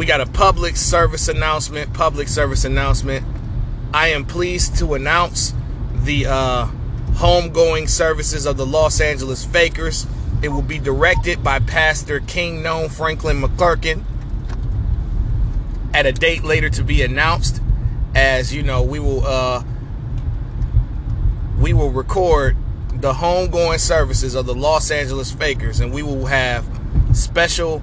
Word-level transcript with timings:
we 0.00 0.06
got 0.06 0.22
a 0.22 0.26
public 0.26 0.78
service 0.78 1.28
announcement. 1.28 1.92
Public 1.92 2.26
service 2.26 2.64
announcement. 2.64 3.22
I 3.92 4.08
am 4.08 4.24
pleased 4.24 4.78
to 4.78 4.94
announce 4.94 5.52
the 5.92 6.24
uh, 6.24 6.68
homegoing 7.16 7.86
services 7.86 8.46
of 8.46 8.56
the 8.56 8.64
Los 8.64 8.98
Angeles 8.98 9.44
Fakers. 9.44 10.06
It 10.42 10.48
will 10.48 10.62
be 10.62 10.78
directed 10.78 11.44
by 11.44 11.58
Pastor 11.58 12.20
King 12.20 12.62
Known 12.62 12.88
Franklin 12.88 13.42
McClurkin 13.42 14.02
at 15.92 16.06
a 16.06 16.12
date 16.12 16.44
later 16.44 16.70
to 16.70 16.82
be 16.82 17.02
announced. 17.02 17.60
As 18.14 18.54
you 18.54 18.62
know, 18.62 18.82
we 18.82 19.00
will 19.00 19.22
uh, 19.26 19.62
we 21.58 21.74
will 21.74 21.90
record 21.90 22.56
the 22.88 23.12
homegoing 23.12 23.78
services 23.78 24.34
of 24.34 24.46
the 24.46 24.54
Los 24.54 24.90
Angeles 24.90 25.30
Fakers, 25.30 25.78
and 25.78 25.92
we 25.92 26.02
will 26.02 26.24
have 26.24 26.64
special 27.12 27.82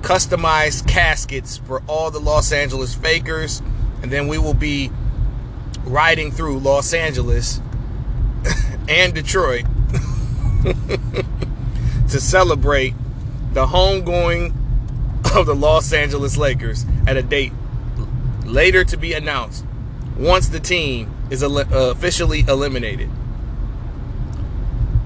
customized 0.00 0.88
caskets 0.88 1.58
for 1.58 1.82
all 1.86 2.10
the 2.10 2.20
Los 2.20 2.52
Angeles 2.52 2.94
Fakers, 2.94 3.60
and 4.02 4.10
then 4.10 4.28
we 4.28 4.38
will 4.38 4.54
be 4.54 4.90
riding 5.84 6.30
through 6.30 6.58
Los 6.58 6.92
Angeles 6.92 7.60
and 8.88 9.14
Detroit 9.14 9.64
to 12.08 12.20
celebrate 12.20 12.94
the 13.52 13.66
homegoing 13.66 14.54
of 15.36 15.46
the 15.46 15.54
Los 15.54 15.92
Angeles 15.92 16.36
Lakers 16.36 16.84
at 17.06 17.16
a 17.16 17.22
date 17.22 17.52
later 18.44 18.84
to 18.84 18.96
be 18.96 19.12
announced 19.12 19.64
once 20.16 20.48
the 20.48 20.60
team 20.60 21.12
is 21.30 21.42
uh, 21.42 21.48
officially 21.70 22.40
eliminated. 22.48 23.10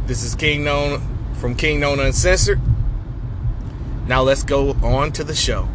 This 0.06 0.22
is 0.22 0.34
Kingknown 0.34 1.34
from 1.34 1.54
Kingknown 1.54 2.00
Uncensored. 2.00 2.60
Now 4.08 4.22
let's 4.22 4.42
go 4.42 4.72
on 4.82 5.12
to 5.12 5.24
the 5.24 5.34
show. 5.34 5.68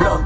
Look, 0.00 0.22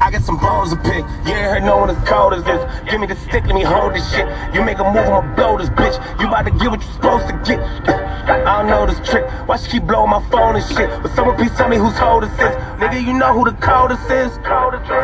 I 0.00 0.10
got 0.10 0.22
some 0.22 0.36
balls 0.38 0.70
to 0.70 0.76
pick. 0.76 1.04
Ain't 1.24 1.28
heard 1.28 1.62
no 1.62 1.78
one 1.78 1.88
as 1.88 2.08
cold 2.08 2.34
as 2.34 2.44
this. 2.44 2.90
Give 2.90 3.00
me 3.00 3.06
the 3.06 3.16
stick, 3.16 3.46
let 3.46 3.54
me 3.54 3.62
hold 3.62 3.94
this 3.94 4.10
shit. 4.12 4.26
You 4.52 4.62
make 4.64 4.78
a 4.80 4.84
move, 4.84 4.96
I'ma 4.96 5.34
blow 5.34 5.56
this 5.56 5.70
bitch. 5.70 5.96
You 6.20 6.26
about 6.26 6.44
to 6.44 6.50
get 6.50 6.68
what 6.68 6.82
you're 6.82 6.92
supposed 6.92 7.28
to 7.28 7.32
get. 7.46 8.01
I 8.28 8.62
don't 8.62 8.68
know 8.68 8.86
this 8.86 9.00
trick. 9.08 9.24
Why 9.48 9.56
she 9.56 9.70
keep 9.70 9.84
blowing 9.84 10.10
my 10.10 10.22
phone 10.30 10.56
and 10.56 10.64
shit? 10.64 10.88
But 11.02 11.14
someone 11.14 11.36
please 11.36 11.50
tell 11.56 11.68
me 11.68 11.76
whose 11.76 11.96
hold 11.98 12.22
this 12.22 12.32
is. 12.32 12.54
Nigga, 12.78 13.04
you 13.04 13.12
know 13.12 13.32
who 13.32 13.44
the 13.44 13.56
coldest 13.58 14.08
is? 14.10 14.30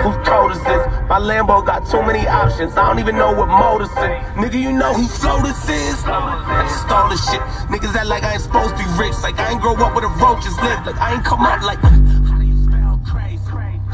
Whose 0.04 0.18
coldest 0.26 0.62
is? 0.62 0.82
My 1.10 1.18
Lambo 1.18 1.64
got 1.64 1.88
too 1.90 2.02
many 2.02 2.26
options. 2.26 2.76
I 2.76 2.86
don't 2.88 2.98
even 2.98 3.16
know 3.16 3.32
what 3.32 3.48
motors 3.48 3.90
in. 3.98 4.10
Nigga, 4.38 4.60
you 4.60 4.72
know 4.72 4.94
who 4.94 5.04
slow 5.04 5.42
this 5.42 5.68
is? 5.68 6.02
I 6.06 6.62
just 6.68 6.82
stole 6.86 7.08
this 7.08 7.22
shit. 7.30 7.40
Niggas 7.70 7.94
act 7.94 8.06
like 8.06 8.22
I 8.22 8.34
ain't 8.34 8.42
supposed 8.42 8.76
to 8.76 8.78
be 8.78 8.88
rich. 8.98 9.14
Like 9.22 9.38
I 9.38 9.52
ain't 9.52 9.60
grow 9.60 9.74
up 9.74 9.94
where 9.94 10.02
the 10.02 10.14
roaches 10.22 10.56
live. 10.62 10.86
Like 10.86 10.98
I 10.98 11.14
ain't 11.14 11.24
come 11.24 11.42
up 11.42 11.62
like. 11.62 11.78
How 11.78 12.38
do 12.38 12.44
you 12.46 12.56
spell 12.64 13.00
crazy? 13.04 13.42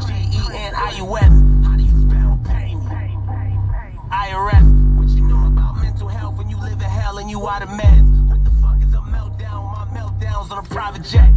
G 0.05 0.13
E 0.37 0.41
N 0.53 0.73
I 0.75 0.93
U 0.97 1.17
S. 1.17 1.33
How 1.65 1.75
do 1.77 1.83
you 1.83 1.95
spell 2.05 2.39
pain? 2.45 2.79
IRS. 4.11 4.97
What 4.97 5.09
you 5.09 5.23
know 5.23 5.47
about 5.47 5.81
mental 5.81 6.07
health 6.07 6.37
when 6.37 6.49
you 6.49 6.57
live 6.59 6.79
in 6.81 6.89
hell 6.89 7.17
and 7.17 7.29
you 7.29 7.47
out 7.47 7.63
of 7.63 7.69
meltdowns 10.45 10.51
on 10.51 10.65
a 10.65 10.67
private 10.67 11.03
jet. 11.03 11.31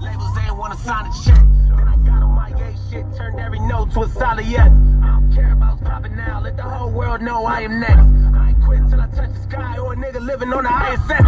Labels 0.00 0.38
ain't 0.38 0.56
wanna 0.56 0.76
sign 0.76 1.06
a 1.06 1.12
check. 1.24 1.44
Then 1.76 1.88
I 1.88 1.96
got 1.96 2.22
on 2.22 2.34
my 2.34 2.50
gay 2.50 2.74
shit, 2.90 3.04
turned 3.16 3.40
every 3.40 3.58
no 3.60 3.86
to 3.86 4.02
a 4.02 4.08
solid 4.08 4.46
yes. 4.46 4.68
I 4.68 4.70
don't 4.70 5.32
care 5.34 5.52
about 5.52 5.82
popping 5.82 6.16
now. 6.16 6.40
Let 6.42 6.56
the 6.56 6.62
whole 6.62 6.90
world 6.90 7.22
know 7.22 7.44
I 7.44 7.62
am 7.62 7.80
next. 7.80 8.36
I 8.36 8.48
ain't 8.50 8.62
quit 8.64 8.80
till 8.90 9.00
I 9.00 9.06
touch 9.08 9.32
the 9.32 9.42
sky 9.42 9.78
or 9.78 9.92
a 9.92 9.96
nigga 9.96 10.20
living 10.20 10.52
on 10.52 10.64
the 10.64 10.92
ISS. 10.92 11.24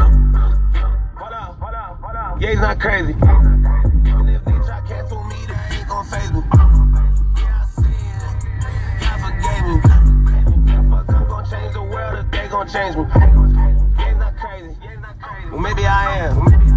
Hold 1.18 1.32
up, 1.32 1.58
hold 1.60 1.74
up, 1.74 2.00
hold 2.02 2.16
up. 2.16 2.42
He's 2.42 2.60
not 2.60 2.78
crazy. 2.80 3.12
Even 3.12 4.28
if 4.28 4.44
they 4.44 4.52
try 4.52 4.80
cancel 4.86 5.22
me, 5.24 5.36
they 5.46 5.76
ain't 5.76 5.88
gon' 5.88 6.06
gon' 11.28 11.44
change 11.50 11.72
the 11.72 11.82
world 11.82 12.18
if 12.18 12.30
they 12.30 12.48
gon' 12.48 12.68
change 12.68 12.96
me. 12.96 13.04
Yeah, 13.98 14.14
not 14.14 14.36
crazy. 14.36 14.97
Well, 15.50 15.60
maybe 15.60 15.86
I 15.86 16.18
am. 16.18 16.67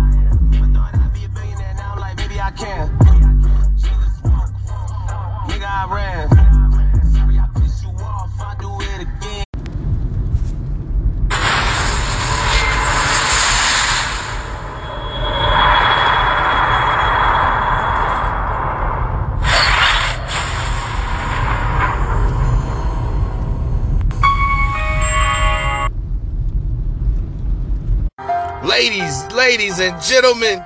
Ladies, 29.52 29.82
and 29.82 30.02
gentlemen, 30.02 30.64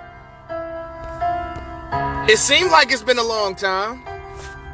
it 2.30 2.38
seems 2.38 2.72
like 2.72 2.92
it's 2.92 3.02
been 3.02 3.18
a 3.18 3.24
long 3.24 3.56
time. 3.56 4.04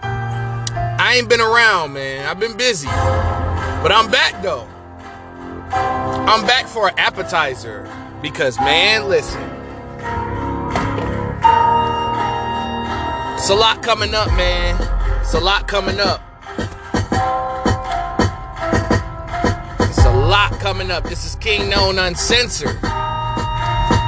I 0.04 1.14
ain't 1.16 1.30
been 1.30 1.40
around, 1.40 1.94
man. 1.94 2.28
I've 2.28 2.38
been 2.38 2.58
busy. 2.58 2.88
But 2.90 3.94
I'm 3.94 4.12
back 4.12 4.44
though. 4.44 4.68
I'm 5.72 6.46
back 6.46 6.68
for 6.68 6.90
an 6.90 7.00
appetizer 7.00 7.90
because, 8.22 8.60
man, 8.60 9.08
listen. 9.08 9.42
It's 13.40 13.50
a 13.50 13.56
lot 13.56 13.82
coming 13.82 14.14
up, 14.14 14.28
man. 14.32 14.76
It's 15.22 15.36
a 15.36 15.40
lot 15.40 15.70
coming 15.70 16.02
up. 16.02 16.22
It's 19.80 20.04
a 20.04 20.14
lot 20.14 20.52
coming 20.60 20.92
up. 20.92 21.06
This 21.06 21.24
is 21.24 21.36
Kingknown 21.36 21.98
Uncensored. 21.98 22.78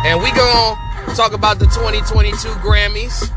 And 0.06 0.22
we 0.22 0.32
gonna 0.32 1.16
talk 1.16 1.32
about 1.32 1.60
the 1.60 1.66
2022 1.66 2.50
Grammys. 2.60 3.32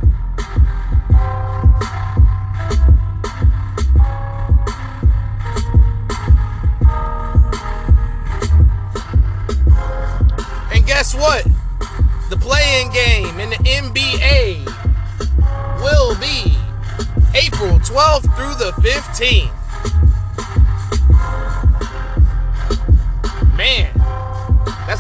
And 10.73 10.85
guess 10.85 11.15
what? 11.15 11.45
The 12.31 12.37
play-in 12.37 12.91
game 12.93 13.39
in 13.39 13.51
the 13.51 13.57
NBA 13.57 14.67
will 15.81 16.17
be 16.17 16.57
April 17.33 17.79
12th 17.79 18.35
through 18.35 18.55
the 18.57 18.73
15th. 18.83 19.56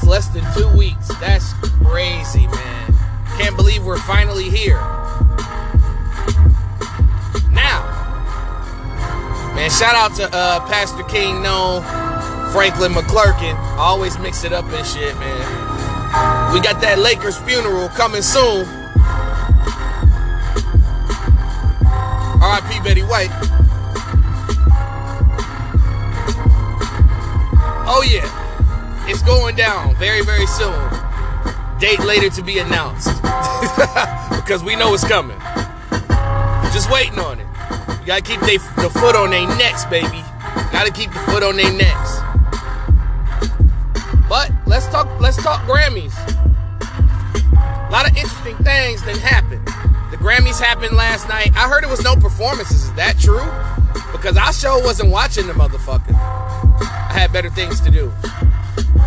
Less 0.06 0.28
than 0.28 0.44
two 0.54 0.68
weeks. 0.76 1.08
That's 1.18 1.52
crazy, 1.84 2.46
man. 2.46 2.94
Can't 3.38 3.56
believe 3.56 3.84
we're 3.84 3.98
finally 3.98 4.48
here. 4.48 4.78
Now, 7.52 7.82
man, 9.54 9.70
shout 9.70 9.94
out 9.94 10.14
to 10.16 10.28
uh, 10.32 10.60
Pastor 10.68 11.02
Kingknown, 11.04 11.82
Franklin 12.52 12.92
McClurkin. 12.92 13.54
I 13.54 13.78
always 13.78 14.18
mix 14.18 14.44
it 14.44 14.52
up 14.52 14.64
and 14.66 14.86
shit, 14.86 15.14
man. 15.18 16.54
We 16.54 16.60
got 16.60 16.80
that 16.80 16.98
Lakers 16.98 17.36
funeral 17.38 17.88
coming 17.90 18.22
soon. 18.22 18.66
R.I.P. 22.40 22.80
Betty 22.84 23.02
White. 23.02 23.30
Oh 27.88 28.02
yeah. 28.08 28.35
It's 29.08 29.22
going 29.22 29.54
down 29.54 29.94
very, 29.96 30.24
very 30.24 30.46
soon. 30.46 30.74
Date 31.78 32.00
later 32.00 32.28
to 32.30 32.42
be 32.42 32.58
announced. 32.58 33.06
because 34.30 34.64
we 34.64 34.74
know 34.74 34.92
it's 34.94 35.06
coming. 35.06 35.38
Just 36.72 36.90
waiting 36.90 37.20
on 37.20 37.38
it. 37.38 37.46
You 38.00 38.06
gotta 38.06 38.22
keep 38.22 38.40
they, 38.40 38.56
the 38.56 38.90
foot 38.92 39.14
on 39.14 39.30
their 39.30 39.46
necks, 39.56 39.84
baby. 39.84 40.24
Gotta 40.72 40.90
keep 40.90 41.12
the 41.12 41.20
foot 41.20 41.44
on 41.44 41.56
their 41.56 41.72
necks. 41.72 42.18
But 44.28 44.50
let's 44.66 44.86
talk 44.88 45.08
let's 45.20 45.40
talk 45.40 45.62
Grammys. 45.62 46.14
A 47.52 47.92
lot 47.92 48.10
of 48.10 48.16
interesting 48.16 48.56
things 48.64 49.04
that 49.04 49.18
happened. 49.18 49.64
The 50.10 50.16
Grammys 50.16 50.60
happened 50.60 50.96
last 50.96 51.28
night. 51.28 51.52
I 51.54 51.68
heard 51.68 51.84
it 51.84 51.90
was 51.90 52.02
no 52.02 52.16
performances. 52.16 52.84
Is 52.84 52.92
that 52.94 53.20
true? 53.20 53.46
Because 54.10 54.36
I 54.36 54.50
sure 54.50 54.82
wasn't 54.82 55.10
watching 55.10 55.46
the 55.46 55.52
motherfucker. 55.52 56.12
I 56.12 57.12
had 57.12 57.32
better 57.32 57.50
things 57.50 57.80
to 57.82 57.90
do 57.92 58.12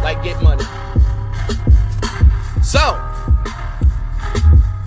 like 0.01 0.23
get 0.23 0.41
money. 0.41 0.63
So, 2.63 2.97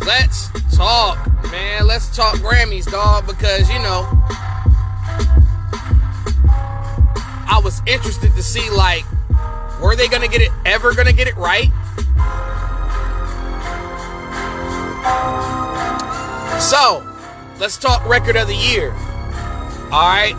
let's 0.07 0.51
talk, 0.77 1.19
man. 1.51 1.87
Let's 1.87 2.15
talk 2.15 2.37
Grammys, 2.37 2.91
dog, 2.91 3.27
because 3.27 3.69
you 3.69 3.79
know, 3.79 4.07
I 7.49 7.61
was 7.63 7.83
interested 7.87 8.35
to 8.35 8.43
see 8.43 8.71
like, 8.71 9.05
were 9.81 9.97
they 9.97 10.09
gonna 10.09 10.29
get 10.29 10.41
it 10.41 10.53
ever 10.65 10.95
gonna 10.95 11.13
get 11.13 11.27
it 11.29 11.37
right? 11.37 11.71
So, 16.61 17.05
let's 17.59 17.77
talk 17.77 18.09
record 18.09 18.37
of 18.37 18.47
the 18.47 18.55
year. 18.55 18.93
All 19.91 20.09
right, 20.09 20.37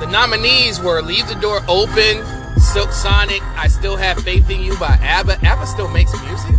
the 0.00 0.06
nominees 0.06 0.80
were 0.80 1.02
"Leave 1.02 1.28
the 1.28 1.34
Door 1.34 1.60
Open," 1.68 2.24
Silk 2.58 2.92
Sonic, 2.92 3.42
"I 3.56 3.68
Still 3.68 3.96
Have 3.96 4.18
Faith 4.22 4.48
in 4.50 4.60
You" 4.60 4.76
by 4.76 4.98
ABBA. 5.02 5.44
ABBA 5.44 5.66
still 5.66 5.88
makes 5.88 6.12
music. 6.22 6.56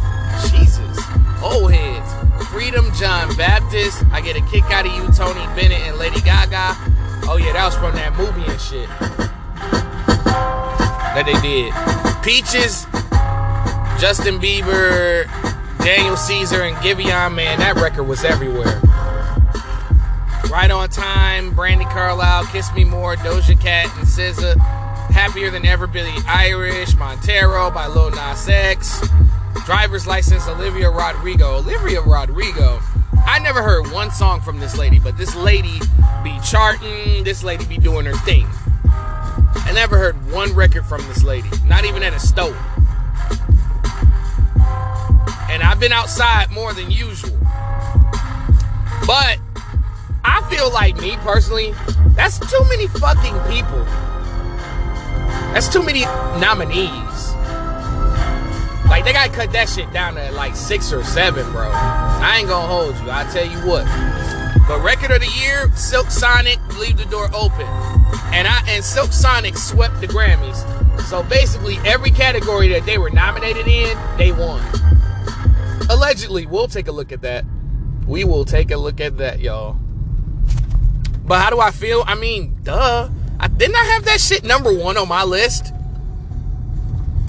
Jesus, 0.51 0.97
old 1.41 1.71
heads. 1.71 2.47
Freedom, 2.49 2.91
John 2.95 3.33
Baptist. 3.37 4.03
I 4.11 4.21
get 4.21 4.35
a 4.35 4.41
kick 4.41 4.63
out 4.71 4.85
of 4.85 4.93
you, 4.93 5.07
Tony 5.13 5.45
Bennett 5.55 5.81
and 5.87 5.97
Lady 5.97 6.19
Gaga. 6.21 6.75
Oh 7.27 7.37
yeah, 7.37 7.53
that 7.53 7.65
was 7.65 7.75
from 7.75 7.95
that 7.95 8.17
movie 8.17 8.43
and 8.49 8.59
shit 8.59 8.89
that 11.13 11.25
they 11.25 11.39
did. 11.41 11.73
Peaches, 12.23 12.87
Justin 13.99 14.39
Bieber, 14.39 15.27
Daniel 15.79 16.17
Caesar, 16.17 16.63
and 16.63 16.75
Giveon. 16.77 17.35
Man, 17.35 17.59
that 17.59 17.75
record 17.75 18.03
was 18.03 18.23
everywhere. 18.23 18.81
Right 20.49 20.71
on 20.71 20.89
time, 20.89 21.53
Brandi 21.55 21.89
Carlile, 21.91 22.45
Kiss 22.47 22.73
Me 22.73 22.83
More, 22.83 23.15
Doja 23.15 23.59
Cat 23.59 23.89
and 23.97 24.07
SZA. 24.07 24.80
Happier 25.11 25.51
Than 25.51 25.65
Ever, 25.65 25.87
Billie 25.87 26.09
Eilish, 26.21 26.97
Montero 26.97 27.69
by 27.71 27.87
Lil 27.87 28.11
Nas 28.11 28.47
X. 28.47 29.01
Driver's 29.65 30.07
License, 30.07 30.47
Olivia 30.47 30.89
Rodrigo. 30.89 31.57
Olivia 31.57 32.01
Rodrigo. 32.01 32.79
I 33.25 33.39
never 33.39 33.61
heard 33.61 33.91
one 33.91 34.11
song 34.11 34.41
from 34.41 34.59
this 34.59 34.77
lady, 34.77 34.99
but 34.99 35.17
this 35.17 35.35
lady 35.35 35.79
be 36.23 36.39
charting, 36.43 37.23
this 37.23 37.43
lady 37.43 37.65
be 37.65 37.77
doing 37.77 38.05
her 38.05 38.15
thing. 38.25 38.47
I 38.85 39.71
never 39.73 39.97
heard 39.97 40.31
one 40.31 40.53
record 40.53 40.85
from 40.85 41.01
this 41.07 41.23
lady, 41.23 41.49
not 41.65 41.85
even 41.85 42.03
at 42.03 42.13
a 42.13 42.19
store. 42.19 42.55
And 45.49 45.61
I've 45.61 45.79
been 45.79 45.91
outside 45.91 46.51
more 46.51 46.73
than 46.73 46.89
usual. 46.89 47.37
But 49.05 49.39
I 50.23 50.45
feel 50.49 50.71
like 50.71 50.97
me 50.97 51.17
personally, 51.17 51.73
that's 52.15 52.39
too 52.39 52.63
many 52.69 52.87
fucking 52.87 53.39
people. 53.51 53.85
That's 55.53 55.71
too 55.71 55.83
many 55.83 56.01
nominees. 56.39 57.33
Like 58.91 59.05
they 59.05 59.13
gotta 59.13 59.31
cut 59.31 59.51
that 59.53 59.69
shit 59.69 59.91
down 59.93 60.15
to 60.15 60.31
like 60.33 60.55
six 60.55 60.91
or 60.91 61.03
seven, 61.03 61.49
bro. 61.51 61.69
I 61.71 62.37
ain't 62.39 62.49
gonna 62.49 62.67
hold 62.67 62.95
you. 62.97 63.09
I 63.09 63.23
tell 63.31 63.45
you 63.45 63.57
what. 63.59 63.85
But 64.67 64.83
record 64.83 65.11
of 65.11 65.21
the 65.21 65.31
year, 65.39 65.71
Silk 65.75 66.09
Sonic, 66.11 66.59
Leave 66.77 66.97
the 66.97 67.05
Door 67.05 67.29
Open. 67.33 67.67
And 68.33 68.47
I 68.47 68.61
and 68.67 68.83
Silk 68.83 69.11
Sonic 69.11 69.57
swept 69.57 69.99
the 70.01 70.07
Grammys. 70.07 70.59
So 71.03 71.23
basically 71.23 71.77
every 71.85 72.11
category 72.11 72.67
that 72.69 72.85
they 72.85 72.97
were 72.97 73.09
nominated 73.09 73.67
in, 73.67 73.97
they 74.17 74.31
won. 74.31 74.61
Allegedly, 75.89 76.45
we'll 76.45 76.67
take 76.67 76.87
a 76.87 76.91
look 76.91 77.11
at 77.11 77.21
that. 77.21 77.43
We 78.07 78.23
will 78.23 78.45
take 78.45 78.71
a 78.71 78.77
look 78.77 78.99
at 78.99 79.17
that, 79.17 79.39
y'all. 79.39 79.77
But 81.23 81.41
how 81.41 81.49
do 81.49 81.59
I 81.59 81.71
feel? 81.71 82.03
I 82.05 82.15
mean, 82.15 82.57
duh. 82.63 83.09
I 83.41 83.47
didn't 83.47 83.75
I 83.75 83.83
have 83.85 84.05
that 84.05 84.21
shit 84.21 84.43
number 84.43 84.71
one 84.71 84.97
on 84.97 85.07
my 85.07 85.23
list 85.23 85.73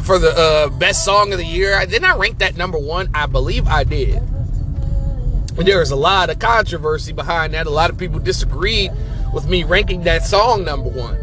for 0.04 0.18
the 0.18 0.36
uh, 0.36 0.68
best 0.68 1.06
song 1.06 1.32
of 1.32 1.38
the 1.38 1.44
year. 1.44 1.74
I 1.74 1.86
did 1.86 2.02
not 2.02 2.18
rank 2.18 2.38
that 2.40 2.54
number 2.54 2.78
one. 2.78 3.08
I 3.14 3.24
believe 3.24 3.66
I 3.66 3.84
did. 3.84 4.16
And 4.16 5.66
there 5.66 5.78
was 5.78 5.90
a 5.90 5.96
lot 5.96 6.28
of 6.28 6.38
controversy 6.38 7.14
behind 7.14 7.54
that. 7.54 7.66
A 7.66 7.70
lot 7.70 7.88
of 7.88 7.96
people 7.96 8.18
disagreed 8.18 8.90
with 9.32 9.46
me 9.48 9.64
ranking 9.64 10.04
that 10.04 10.24
song 10.26 10.64
number 10.66 10.90
one. 10.90 11.16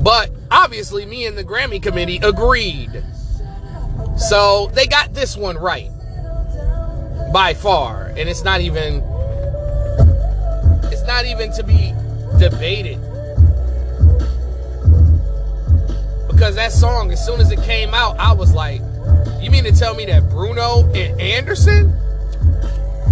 But 0.00 0.30
obviously, 0.52 1.04
me 1.04 1.26
and 1.26 1.36
the 1.36 1.42
Grammy 1.42 1.82
committee 1.82 2.20
agreed. 2.22 3.02
So 4.16 4.70
they 4.74 4.86
got 4.86 5.12
this 5.12 5.36
one 5.36 5.56
right 5.58 5.90
by 7.32 7.54
far. 7.54 8.12
And 8.16 8.28
it's 8.28 8.44
not 8.44 8.60
even 8.60 9.02
it's 10.84 11.02
not 11.02 11.26
even 11.26 11.52
to 11.54 11.64
be 11.64 11.92
debated. 12.38 13.00
Because 16.40 16.54
that 16.54 16.72
song, 16.72 17.12
as 17.12 17.22
soon 17.22 17.38
as 17.38 17.52
it 17.52 17.60
came 17.64 17.92
out, 17.92 18.18
I 18.18 18.32
was 18.32 18.54
like, 18.54 18.80
you 19.42 19.50
mean 19.50 19.64
to 19.64 19.72
tell 19.72 19.94
me 19.94 20.06
that 20.06 20.30
Bruno 20.30 20.90
and 20.94 21.20
Anderson? 21.20 21.94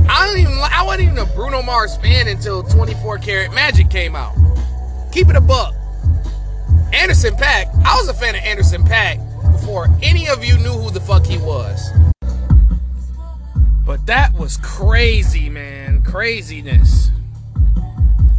I 0.09 0.27
don't 0.27 0.39
even 0.39 0.55
I 0.55 0.83
wasn't 0.83 1.13
even 1.13 1.19
a 1.19 1.27
Bruno 1.27 1.61
Mars 1.61 1.99
fan 1.99 2.27
until 2.27 2.63
24 2.63 3.19
Karat 3.19 3.53
Magic 3.53 3.91
came 3.91 4.17
out. 4.17 4.35
Keep 5.13 5.29
it 5.29 5.37
a 5.37 5.43
buck. 5.43 5.75
Anderson 6.95 7.35
Paak, 7.35 7.67
I 7.85 7.97
was 7.97 8.09
a 8.09 8.15
fan 8.15 8.35
of 8.35 8.41
Anderson 8.41 8.83
Paak 8.83 9.19
before 9.53 9.89
any 10.03 10.27
of 10.31 10.43
you 10.43 10.57
knew 10.57 10.73
who 10.73 10.91
the 10.91 11.01
fuck 11.01 11.27
he 11.27 11.37
was. 11.37 11.87
But 13.85 14.07
that 14.07 14.33
was 14.39 14.57
crazy, 14.63 15.51
man. 15.51 16.03
Craziness. 16.03 17.11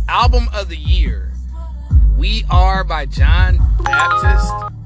Album 0.07 0.49
of 0.51 0.67
the 0.67 0.77
year. 0.77 1.31
We 2.17 2.43
Are 2.49 2.83
by 2.83 3.05
John 3.05 3.59
Baptist. 3.83 4.78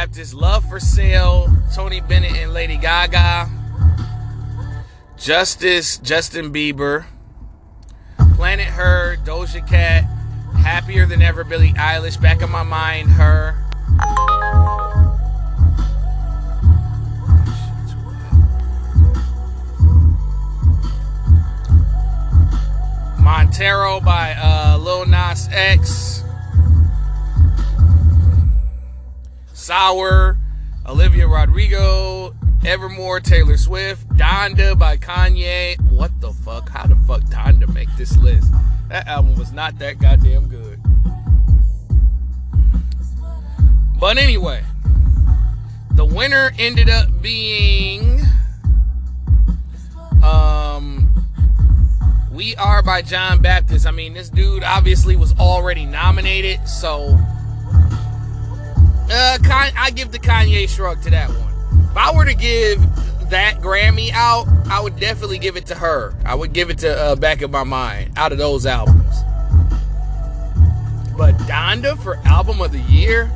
Baptist, 0.00 0.32
Love 0.32 0.66
for 0.66 0.80
Sale, 0.80 1.54
Tony 1.74 2.00
Bennett 2.00 2.34
and 2.34 2.54
Lady 2.54 2.78
Gaga. 2.78 3.50
Justice, 5.18 5.98
Justin 5.98 6.50
Bieber. 6.50 7.04
Planet 8.34 8.64
Her, 8.64 9.18
Doja 9.18 9.60
Cat. 9.68 10.04
Happier 10.64 11.04
Than 11.04 11.20
Ever, 11.20 11.44
Billie 11.44 11.74
Eilish. 11.74 12.18
Back 12.18 12.40
in 12.40 12.48
My 12.48 12.62
Mind, 12.62 13.10
Her. 13.10 13.58
Montero 23.18 24.00
by 24.00 24.32
uh, 24.32 24.78
Lil 24.80 25.04
Nas 25.04 25.50
X. 25.52 26.09
Sour, 29.70 30.36
Olivia 30.84 31.28
Rodrigo, 31.28 32.34
Evermore, 32.66 33.20
Taylor 33.20 33.56
Swift, 33.56 34.04
Donda 34.16 34.76
by 34.76 34.96
Kanye. 34.96 35.80
What 35.92 36.10
the 36.20 36.32
fuck? 36.32 36.68
How 36.68 36.88
the 36.88 36.96
fuck 37.06 37.20
Donda 37.26 37.72
make 37.72 37.86
this 37.96 38.16
list? 38.16 38.52
That 38.88 39.06
album 39.06 39.38
was 39.38 39.52
not 39.52 39.78
that 39.78 40.00
goddamn 40.00 40.48
good. 40.48 40.80
But 44.00 44.18
anyway, 44.18 44.64
the 45.92 46.04
winner 46.04 46.50
ended 46.58 46.90
up 46.90 47.22
being 47.22 48.22
um 50.24 51.08
We 52.32 52.56
Are 52.56 52.82
by 52.82 53.02
John 53.02 53.40
Baptist. 53.40 53.86
I 53.86 53.92
mean, 53.92 54.14
this 54.14 54.30
dude 54.30 54.64
obviously 54.64 55.14
was 55.14 55.32
already 55.38 55.86
nominated, 55.86 56.66
so 56.66 57.16
uh, 59.10 59.38
I 59.76 59.90
give 59.94 60.12
the 60.12 60.18
Kanye 60.18 60.68
shrug 60.68 61.02
to 61.02 61.10
that 61.10 61.28
one. 61.28 61.84
If 61.90 61.96
I 61.96 62.14
were 62.14 62.24
to 62.24 62.34
give 62.34 62.80
that 63.30 63.58
Grammy 63.60 64.10
out, 64.12 64.46
I 64.68 64.80
would 64.80 64.98
definitely 64.98 65.38
give 65.38 65.56
it 65.56 65.66
to 65.66 65.74
her. 65.74 66.14
I 66.24 66.34
would 66.34 66.52
give 66.52 66.70
it 66.70 66.78
to 66.78 66.96
uh, 66.96 67.16
Back 67.16 67.42
in 67.42 67.50
My 67.50 67.64
Mind 67.64 68.12
out 68.16 68.32
of 68.32 68.38
those 68.38 68.66
albums. 68.66 69.16
But 71.16 71.34
Donda 71.46 72.00
for 72.02 72.16
Album 72.24 72.60
of 72.60 72.72
the 72.72 72.80
Year, 72.80 73.30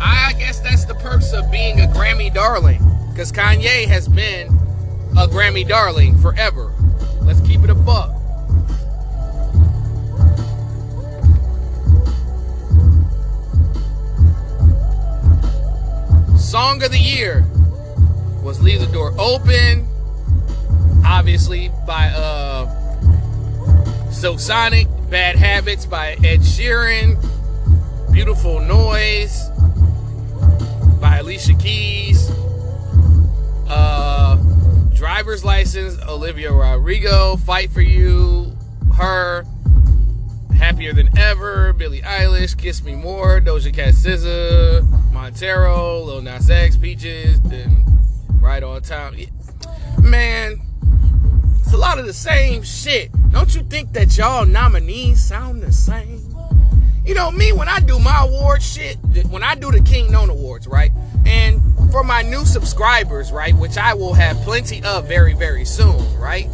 I 0.00 0.34
guess 0.38 0.60
that's 0.60 0.84
the 0.84 0.94
perks 0.94 1.32
of 1.32 1.50
being 1.50 1.80
a 1.80 1.86
Grammy 1.86 2.32
darling. 2.32 2.82
Because 3.10 3.32
Kanye 3.32 3.86
has 3.86 4.08
been 4.08 4.48
a 5.18 5.26
Grammy 5.26 5.66
darling 5.66 6.16
forever. 6.18 6.72
Let's 7.22 7.40
keep 7.40 7.62
it 7.62 7.70
a 7.70 7.74
buck. 7.74 8.19
Song 16.40 16.82
of 16.82 16.90
the 16.90 16.98
Year 16.98 17.44
was 18.42 18.60
Leave 18.60 18.80
the 18.80 18.86
Door 18.86 19.14
Open, 19.18 19.86
obviously 21.04 21.70
by 21.86 22.08
uh 22.08 22.66
Silk 24.10 24.40
Sonic, 24.40 24.88
Bad 25.10 25.36
Habits 25.36 25.86
by 25.86 26.12
Ed 26.24 26.40
Sheeran, 26.40 27.20
Beautiful 28.10 28.60
Noise 28.60 29.48
by 31.00 31.18
Alicia 31.18 31.54
Keys, 31.54 32.30
uh 33.68 34.36
Driver's 34.94 35.44
License, 35.44 36.02
Olivia 36.08 36.50
Rodrigo, 36.50 37.36
Fight 37.36 37.70
for 37.70 37.82
You, 37.82 38.56
Her, 38.96 39.44
Happier 40.56 40.94
Than 40.94 41.16
Ever, 41.16 41.74
Billie 41.74 42.02
Eilish, 42.02 42.56
Kiss 42.56 42.82
Me 42.82 42.96
More, 42.96 43.40
Doja 43.40 43.72
Cat 43.72 43.94
SZA, 43.94 44.99
Montero, 45.12 46.00
Lil 46.00 46.22
Nas 46.22 46.50
X, 46.50 46.76
Peaches, 46.76 47.40
then 47.42 47.84
Right 48.40 48.62
on 48.62 48.82
Time. 48.82 49.14
Man, 50.00 50.60
it's 51.60 51.72
a 51.72 51.76
lot 51.76 51.98
of 51.98 52.06
the 52.06 52.12
same 52.12 52.62
shit. 52.62 53.10
Don't 53.30 53.54
you 53.54 53.62
think 53.62 53.92
that 53.92 54.16
y'all 54.16 54.46
nominees 54.46 55.22
sound 55.22 55.62
the 55.62 55.72
same? 55.72 56.20
You 57.04 57.14
know, 57.14 57.30
me, 57.30 57.52
when 57.52 57.68
I 57.68 57.80
do 57.80 57.98
my 57.98 58.24
award 58.24 58.62
shit, 58.62 58.96
when 59.28 59.42
I 59.42 59.54
do 59.54 59.70
the 59.70 59.80
Kingknown 59.80 60.30
Awards, 60.30 60.66
right? 60.66 60.90
And 61.26 61.60
for 61.90 62.04
my 62.04 62.22
new 62.22 62.44
subscribers, 62.44 63.32
right, 63.32 63.54
which 63.54 63.78
I 63.78 63.94
will 63.94 64.14
have 64.14 64.36
plenty 64.38 64.82
of 64.82 65.08
very, 65.08 65.34
very 65.34 65.64
soon, 65.64 66.18
right? 66.18 66.48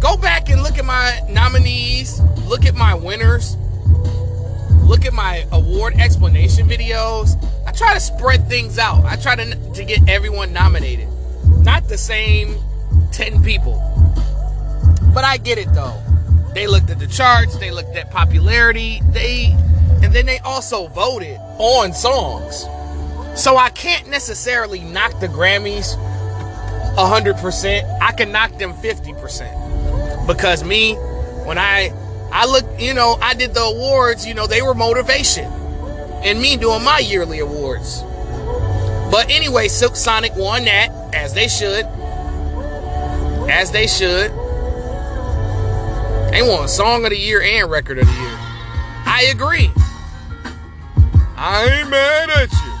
Go 0.00 0.16
back 0.16 0.48
and 0.48 0.62
look 0.62 0.78
at 0.78 0.84
my 0.84 1.20
nominees, 1.28 2.20
look 2.46 2.66
at 2.66 2.74
my 2.74 2.94
winners, 2.94 3.56
look 4.82 5.04
at 5.04 5.12
my 5.12 5.46
award 5.52 5.94
explanation 5.98 6.68
videos. 6.68 7.42
I 7.66 7.72
try 7.72 7.94
to 7.94 8.00
spread 8.00 8.48
things 8.48 8.78
out. 8.78 9.04
I 9.04 9.16
try 9.16 9.36
to, 9.36 9.72
to 9.74 9.84
get 9.84 10.08
everyone 10.08 10.52
nominated. 10.52 11.08
Not 11.58 11.88
the 11.88 11.98
same 11.98 12.56
10 13.12 13.42
people. 13.42 13.80
But 15.14 15.24
I 15.24 15.36
get 15.36 15.58
it 15.58 15.72
though. 15.74 16.00
They 16.54 16.66
looked 16.66 16.90
at 16.90 16.98
the 16.98 17.06
charts, 17.06 17.56
they 17.58 17.70
looked 17.70 17.96
at 17.96 18.10
popularity, 18.10 19.00
they 19.10 19.56
and 20.02 20.12
then 20.12 20.26
they 20.26 20.38
also 20.40 20.88
voted 20.88 21.38
on 21.58 21.92
songs. 21.92 22.66
So 23.40 23.56
I 23.56 23.70
can't 23.70 24.08
necessarily 24.08 24.80
knock 24.80 25.18
the 25.20 25.28
Grammys 25.28 25.96
100%. 26.96 28.00
I 28.02 28.12
can 28.12 28.32
knock 28.32 28.58
them 28.58 28.74
50%. 28.74 30.26
Because 30.26 30.64
me 30.64 30.94
when 31.44 31.56
I 31.56 31.92
I 32.32 32.46
look, 32.46 32.64
you 32.80 32.94
know, 32.94 33.18
I 33.20 33.34
did 33.34 33.52
the 33.52 33.60
awards, 33.60 34.26
you 34.26 34.32
know, 34.32 34.46
they 34.46 34.62
were 34.62 34.74
motivation. 34.74 35.44
And 36.24 36.40
me 36.40 36.56
doing 36.56 36.82
my 36.82 36.98
yearly 36.98 37.40
awards. 37.40 38.02
But 39.10 39.30
anyway, 39.30 39.68
Silk 39.68 39.94
Sonic 39.94 40.34
won 40.36 40.64
that 40.64 40.88
as 41.14 41.34
they 41.34 41.46
should. 41.48 41.84
As 43.50 43.70
they 43.70 43.86
should. 43.86 44.30
They 46.32 46.40
won 46.40 46.66
Song 46.68 47.04
of 47.04 47.10
the 47.10 47.18
Year 47.18 47.42
and 47.42 47.70
Record 47.70 47.98
of 47.98 48.06
the 48.06 48.12
Year. 48.12 48.38
I 49.04 49.28
agree. 49.30 49.70
I 51.36 51.68
ain't 51.70 51.90
mad 51.90 52.30
at 52.30 52.50
you. 52.52 52.72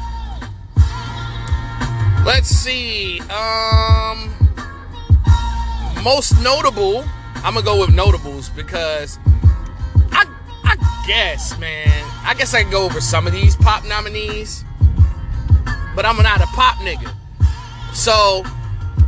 Let's 2.24 2.48
see. 2.48 3.20
Um, 3.22 4.32
most 6.02 6.40
notable. 6.40 7.04
I'm 7.44 7.54
gonna 7.54 7.62
go 7.62 7.80
with 7.80 7.92
notables 7.92 8.48
because 8.48 9.18
guess, 11.06 11.58
man. 11.58 12.04
I 12.24 12.34
guess 12.34 12.54
I 12.54 12.62
can 12.62 12.70
go 12.70 12.84
over 12.84 13.00
some 13.00 13.26
of 13.26 13.32
these 13.32 13.56
pop 13.56 13.84
nominees, 13.84 14.64
but 15.94 16.04
I'm 16.04 16.16
not 16.16 16.40
a 16.40 16.46
pop 16.46 16.76
nigga. 16.76 17.12
So 17.94 18.42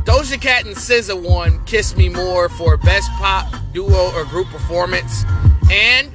Doja 0.03 0.39
Cat 0.39 0.65
and 0.65 0.75
SZA 0.75 1.21
won 1.21 1.63
"Kiss 1.65 1.95
Me 1.95 2.09
More" 2.09 2.49
for 2.49 2.77
best 2.77 3.09
pop 3.13 3.53
duo 3.73 4.11
or 4.13 4.25
group 4.25 4.47
performance, 4.47 5.23
and 5.71 6.11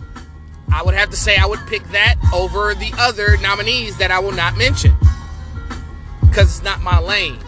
I 0.72 0.82
would 0.84 0.94
have 0.94 1.10
to 1.10 1.16
say 1.16 1.36
I 1.36 1.46
would 1.46 1.60
pick 1.66 1.82
that 1.88 2.16
over 2.32 2.74
the 2.74 2.92
other 2.98 3.36
nominees 3.38 3.96
that 3.98 4.10
I 4.10 4.18
will 4.18 4.32
not 4.32 4.56
mention 4.56 4.94
because 6.20 6.48
it's 6.48 6.62
not 6.62 6.80
my 6.80 7.00
lane. 7.00 7.38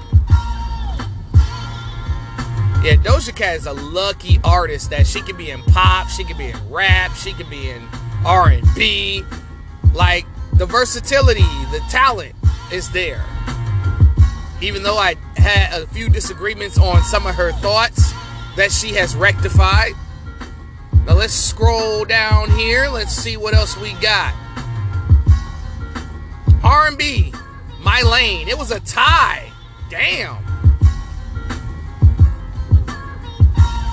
Yeah, 2.83 2.97
Doja 2.97 3.35
Cat 3.35 3.57
is 3.57 3.67
a 3.67 3.73
lucky 3.73 4.41
artist 4.43 4.91
that 4.91 5.07
she 5.07 5.23
can 5.23 5.37
be 5.37 5.51
in 5.51 5.63
pop, 5.63 6.09
she 6.09 6.25
can 6.25 6.37
be 6.37 6.47
in 6.47 6.69
rap, 6.69 7.15
she 7.15 7.33
can 7.33 7.49
be 7.49 7.71
in 7.71 7.81
R&B. 8.25 9.25
Like 9.95 10.27
the 10.55 10.67
versatility, 10.67 11.41
the 11.41 11.83
talent 11.91 12.35
is 12.73 12.91
there. 12.91 13.25
Even 14.61 14.83
though 14.83 14.97
I 14.99 15.17
had 15.37 15.83
a 15.83 15.87
few 15.89 16.09
disagreements 16.09 16.79
on 16.79 17.03
some 17.03 17.27
of 17.27 17.35
her 17.35 17.53
thoughts 17.53 18.13
that 18.57 18.71
she 18.71 18.95
has 18.95 19.17
rectified. 19.17 19.93
Now 21.07 21.15
let's 21.15 21.35
scroll 21.35 22.05
down 22.05 22.51
here. 22.51 22.89
Let's 22.89 23.13
see 23.13 23.37
what 23.37 23.55
else 23.55 23.77
we 23.77 23.93
got. 23.95 24.35
R&B, 26.63 27.33
My 27.81 28.03
Lane. 28.03 28.49
It 28.49 28.57
was 28.57 28.71
a 28.71 28.81
tie. 28.81 29.51
Damn. 29.91 30.37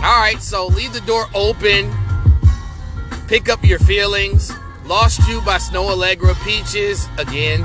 All 0.02 0.18
right, 0.18 0.38
so 0.40 0.68
leave 0.68 0.94
the 0.94 1.02
door 1.02 1.26
open. 1.34 1.92
Pick 3.30 3.48
up 3.48 3.64
your 3.64 3.78
feelings. 3.78 4.52
Lost 4.86 5.20
You 5.28 5.40
by 5.42 5.58
Snoh 5.58 5.92
Aalegra, 5.92 6.34
Peaches 6.44 7.08
again. 7.20 7.64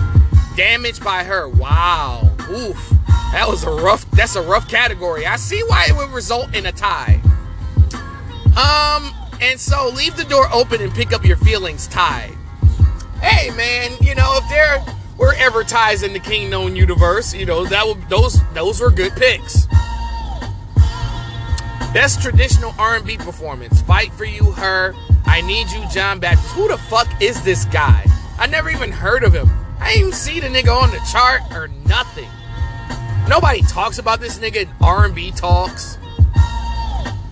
Damaged 0.59 1.03
by 1.03 1.25
her. 1.25 1.49
Wow. 1.49 2.31
Oof. 2.51 2.93
That 3.33 3.47
was 3.49 3.65
a 3.65 3.71
rough. 3.71 4.05
That's 4.11 4.37
a 4.37 4.43
rough 4.43 4.69
category. 4.69 5.25
I 5.25 5.37
see 5.37 5.63
why 5.63 5.87
it 5.89 5.97
would 5.97 6.11
result 6.11 6.55
in 6.55 6.67
a 6.67 6.73
tie. 6.73 7.19
Um, 8.59 9.11
and 9.41 9.59
so 9.59 9.89
leave 9.89 10.19
the 10.19 10.27
door 10.27 10.47
open 10.53 10.83
and 10.83 10.93
pick 10.93 11.15
up 11.15 11.25
your 11.25 11.39
feelings 11.39 11.87
tied. 11.87 12.37
Hey 13.23 13.49
man, 13.57 13.91
you 14.03 14.15
know 14.15 14.39
if 14.43 14.47
there 14.51 14.85
were 15.17 15.33
ever 15.39 15.65
ties 15.65 16.03
in 16.03 16.13
the 16.13 16.21
Kingknown 16.21 16.77
universe, 16.77 17.33
you 17.33 17.47
know 17.47 17.65
that 17.65 17.87
would 17.87 18.07
those 18.11 18.39
those 18.53 18.83
were 18.83 18.91
good 18.91 19.15
picks. 19.17 19.67
Best 21.95 22.21
traditional 22.21 22.75
R&B 22.79 23.17
performance: 23.17 23.81
"Fight 23.81 24.13
for 24.13 24.27
You," 24.27 24.53
"Her," 24.53 24.95
"I 25.27 25.41
Need 25.41 25.71
You," 25.71 25.83
John 25.93 26.19
Baptist. 26.21 26.53
Who 26.53 26.69
the 26.69 26.79
fuck 26.79 27.09
is 27.21 27.43
this 27.43 27.65
guy? 27.67 28.05
I 28.39 28.47
never 28.47 28.71
even 28.71 28.91
heard 28.91 29.25
of 29.25 29.33
him. 29.33 29.49
I 29.81 29.91
ain't 29.91 30.01
even 30.01 30.13
see 30.13 30.41
the 30.41 30.49
nigga 30.49 30.75
on 30.75 30.91
the 30.91 31.01
chart 31.11 31.43
or 31.53 31.69
nothing. 31.87 32.29
Nobody 33.29 33.63
talks 33.63 33.99
about 33.99 34.21
this 34.21 34.39
nigga 34.39 34.63
in 34.63 34.69
R&B 34.81 35.31
talks. 35.33 35.97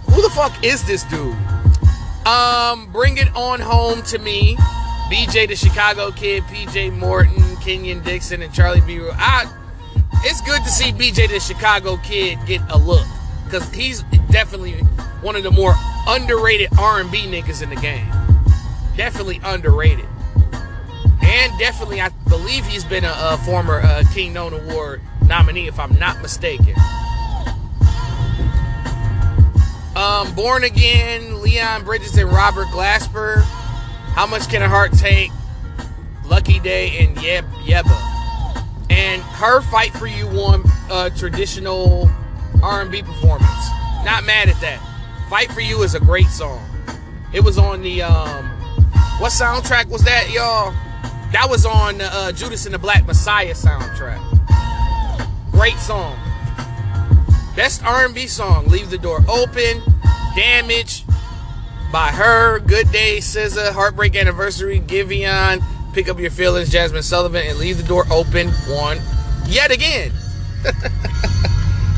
Who 0.06 0.22
the 0.22 0.30
fuck 0.30 0.64
is 0.64 0.84
this 0.86 1.04
dude? 1.04 1.36
Um, 2.26 2.90
bring 2.92 3.18
it 3.18 3.34
on 3.34 3.60
home 3.60 4.02
to 4.04 4.18
me. 4.18 4.56
BJ 5.10 5.48
the 5.48 5.56
Chicago 5.56 6.10
Kid, 6.10 6.42
PJ 6.44 6.96
Morton, 6.96 7.56
Kenyon 7.56 8.02
Dixon, 8.02 8.42
and 8.42 8.52
Charlie 8.54 8.80
B. 8.82 9.00
I, 9.12 9.46
it's 10.24 10.40
good 10.40 10.62
to 10.62 10.70
see 10.70 10.92
BJ 10.92 11.28
the 11.28 11.40
Chicago 11.40 11.96
Kid 11.98 12.38
get 12.46 12.62
a 12.70 12.78
look 12.78 13.06
because 13.44 13.70
he's 13.74 14.02
definitely 14.30 14.74
one 15.20 15.36
of 15.36 15.42
the 15.42 15.50
more 15.50 15.74
underrated 16.06 16.68
R&B 16.78 17.26
niggas 17.26 17.62
in 17.62 17.70
the 17.70 17.76
game. 17.76 18.06
Definitely 18.96 19.40
underrated, 19.44 20.06
and 21.22 21.58
definitely 21.58 22.00
I 22.00 22.10
believe 22.28 22.66
he's 22.66 22.84
been 22.84 23.04
a, 23.04 23.14
a 23.16 23.38
former 23.46 23.80
uh, 23.80 24.04
Kingknown 24.12 24.52
Award 24.52 25.00
nominee, 25.26 25.66
if 25.66 25.80
I'm 25.80 25.98
not 25.98 26.20
mistaken. 26.20 26.74
Um, 29.96 30.34
Born 30.34 30.64
Again, 30.64 31.40
Leon 31.42 31.84
Bridges 31.84 32.16
and 32.18 32.30
Robert 32.30 32.66
Glasper. 32.68 33.42
How 34.14 34.26
much 34.26 34.48
can 34.48 34.62
a 34.62 34.68
heart 34.68 34.92
take? 34.92 35.30
Lucky 36.26 36.60
Daye 36.60 36.98
and 36.98 37.16
Yeb 37.16 37.44
Yebba. 37.64 38.66
And 38.90 39.22
her 39.22 39.60
Fight 39.62 39.92
for 39.92 40.06
You 40.06 40.28
won 40.28 40.64
a 40.90 41.10
traditional 41.10 42.10
R&B 42.62 43.02
performance. 43.02 43.68
Not 44.04 44.24
mad 44.24 44.48
at 44.48 44.60
that. 44.60 44.91
Fight 45.32 45.50
for 45.50 45.62
You 45.62 45.82
is 45.82 45.94
a 45.94 45.98
great 45.98 46.26
song. 46.26 46.62
It 47.32 47.42
was 47.42 47.56
on 47.56 47.80
the 47.80 48.02
um, 48.02 48.44
what 49.18 49.32
soundtrack 49.32 49.88
was 49.88 50.04
that, 50.04 50.30
y'all? 50.30 50.72
That 51.32 51.46
was 51.48 51.64
on 51.64 51.96
the 51.96 52.04
uh, 52.04 52.32
Judas 52.32 52.66
and 52.66 52.74
the 52.74 52.78
Black 52.78 53.06
Messiah 53.06 53.54
soundtrack. 53.54 54.20
Great 55.50 55.78
song. 55.78 56.18
Best 57.56 57.82
R&B 57.82 58.26
song, 58.26 58.66
Leave 58.66 58.90
the 58.90 58.98
Door 58.98 59.24
Open, 59.26 59.80
Damage 60.36 61.06
by 61.90 62.08
her, 62.08 62.58
Good 62.58 62.92
Day, 62.92 63.16
SZA, 63.16 63.72
Heartbreak 63.72 64.14
Anniversary, 64.14 64.80
Giveon, 64.80 65.62
Pick 65.94 66.10
Up 66.10 66.18
Your 66.18 66.30
Feelings, 66.30 66.68
Jazmine 66.68 67.02
Sullivan, 67.02 67.46
and 67.46 67.58
Leave 67.58 67.78
the 67.78 67.84
Door 67.84 68.04
Open 68.10 68.50
won 68.68 68.98
yet 69.46 69.70
again. 69.70 70.12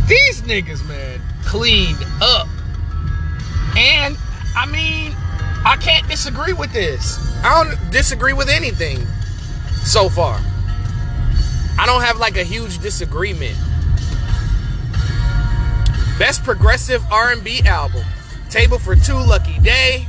These 0.07 0.43
niggas, 0.43 0.87
man, 0.87 1.21
cleaned 1.43 1.99
up. 2.23 2.47
And, 3.77 4.17
I 4.57 4.67
mean, 4.67 5.15
I 5.65 5.77
can't 5.81 6.07
disagree 6.09 6.53
with 6.53 6.73
this. 6.73 7.19
I 7.43 7.65
don't 7.65 7.91
disagree 7.91 8.33
with 8.33 8.49
anything 8.49 9.07
so 9.83 10.09
far. 10.09 10.41
I 11.79 11.87
don't 11.87 12.03
have 12.03 12.19
like 12.19 12.37
a 12.37 12.45
huge 12.45 12.79
disagreement. 12.79 13.57
Best 16.19 16.45
progressive 16.45 17.03
R&B 17.11 17.63
album. 17.63 18.05
Table 18.49 18.79
for 18.79 18.95
Two, 18.95 19.15
Lucky 19.15 19.59
Daye. 19.61 20.07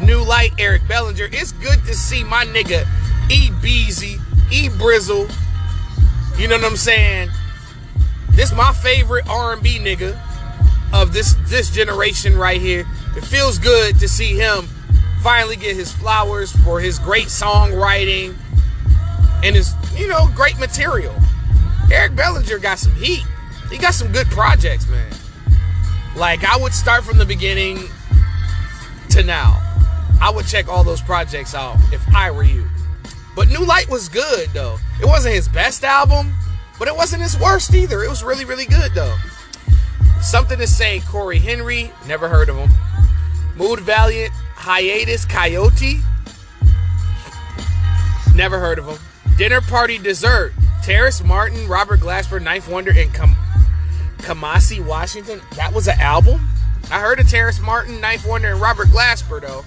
New 0.00 0.24
Light, 0.24 0.52
Eric 0.58 0.86
Bellinger. 0.86 1.28
It's 1.32 1.52
good 1.52 1.84
to 1.86 1.94
see 1.94 2.22
my 2.22 2.44
nigga 2.44 2.86
E 3.30 3.50
Beezy, 3.60 4.18
E 4.52 4.68
Brizzle. 4.68 5.32
You 6.38 6.48
know 6.48 6.56
what 6.56 6.64
I'm 6.64 6.76
saying? 6.76 7.30
This 8.30 8.52
my 8.52 8.72
favorite 8.72 9.28
R&B 9.28 9.78
nigga 9.78 10.18
of 10.94 11.12
this 11.12 11.34
this 11.48 11.70
generation 11.70 12.36
right 12.36 12.60
here. 12.60 12.86
It 13.16 13.24
feels 13.24 13.58
good 13.58 13.98
to 13.98 14.08
see 14.08 14.36
him 14.36 14.68
finally 15.22 15.56
get 15.56 15.74
his 15.74 15.92
flowers 15.92 16.52
for 16.64 16.80
his 16.80 16.98
great 16.98 17.26
songwriting 17.26 18.36
and 19.42 19.56
his, 19.56 19.74
you 19.96 20.06
know, 20.06 20.28
great 20.34 20.58
material. 20.58 21.14
Eric 21.90 22.14
Bellinger 22.14 22.58
got 22.58 22.78
some 22.78 22.94
heat. 22.94 23.24
He 23.70 23.78
got 23.78 23.94
some 23.94 24.12
good 24.12 24.28
projects, 24.28 24.86
man. 24.88 25.12
Like 26.16 26.44
I 26.44 26.56
would 26.56 26.72
start 26.72 27.02
from 27.04 27.18
the 27.18 27.26
beginning 27.26 27.80
to 29.10 29.22
now. 29.24 29.60
I 30.20 30.30
would 30.30 30.46
check 30.46 30.68
all 30.68 30.84
those 30.84 31.02
projects 31.02 31.54
out 31.54 31.76
if 31.92 32.02
I 32.14 32.30
were 32.30 32.44
you. 32.44 32.64
But 33.34 33.48
New 33.48 33.66
Light 33.66 33.90
was 33.90 34.08
good 34.08 34.48
though. 34.54 34.78
It 35.02 35.06
wasn't 35.06 35.34
his 35.34 35.48
best 35.48 35.82
album, 35.82 36.32
but 36.78 36.86
it 36.86 36.94
wasn't 36.94 37.22
his 37.22 37.36
worst 37.38 37.74
either. 37.74 38.04
It 38.04 38.08
was 38.08 38.22
really, 38.22 38.44
really 38.44 38.66
good 38.66 38.92
though. 38.94 39.16
Something 40.24 40.58
to 40.58 40.66
say, 40.66 41.00
Cory 41.00 41.38
Henry, 41.38 41.92
never 42.06 42.28
heard 42.28 42.48
of 42.48 42.56
him. 42.56 42.70
Mood 43.56 43.80
Valiant, 43.80 44.32
Hiatus 44.56 45.26
Kaiyote, 45.26 46.00
never 48.34 48.58
heard 48.58 48.78
of 48.78 48.86
him. 48.86 48.98
Dinner 49.36 49.60
Party 49.60 49.98
Dessert, 49.98 50.52
Terrace 50.82 51.22
Martin, 51.22 51.68
Robert 51.68 52.00
Glasper, 52.00 52.42
9th 52.42 52.68
Wonder, 52.68 52.92
and 52.96 53.12
Kam- 53.12 53.36
Kamasi 54.18 54.84
Washington. 54.84 55.40
That 55.56 55.72
was 55.72 55.88
an 55.88 56.00
album? 56.00 56.40
I 56.90 57.00
heard 57.00 57.20
of 57.20 57.28
Terrace 57.28 57.60
Martin, 57.60 58.00
9th 58.00 58.26
Wonder, 58.26 58.52
and 58.52 58.60
Robert 58.60 58.88
Glasper 58.88 59.40
though. 59.40 59.64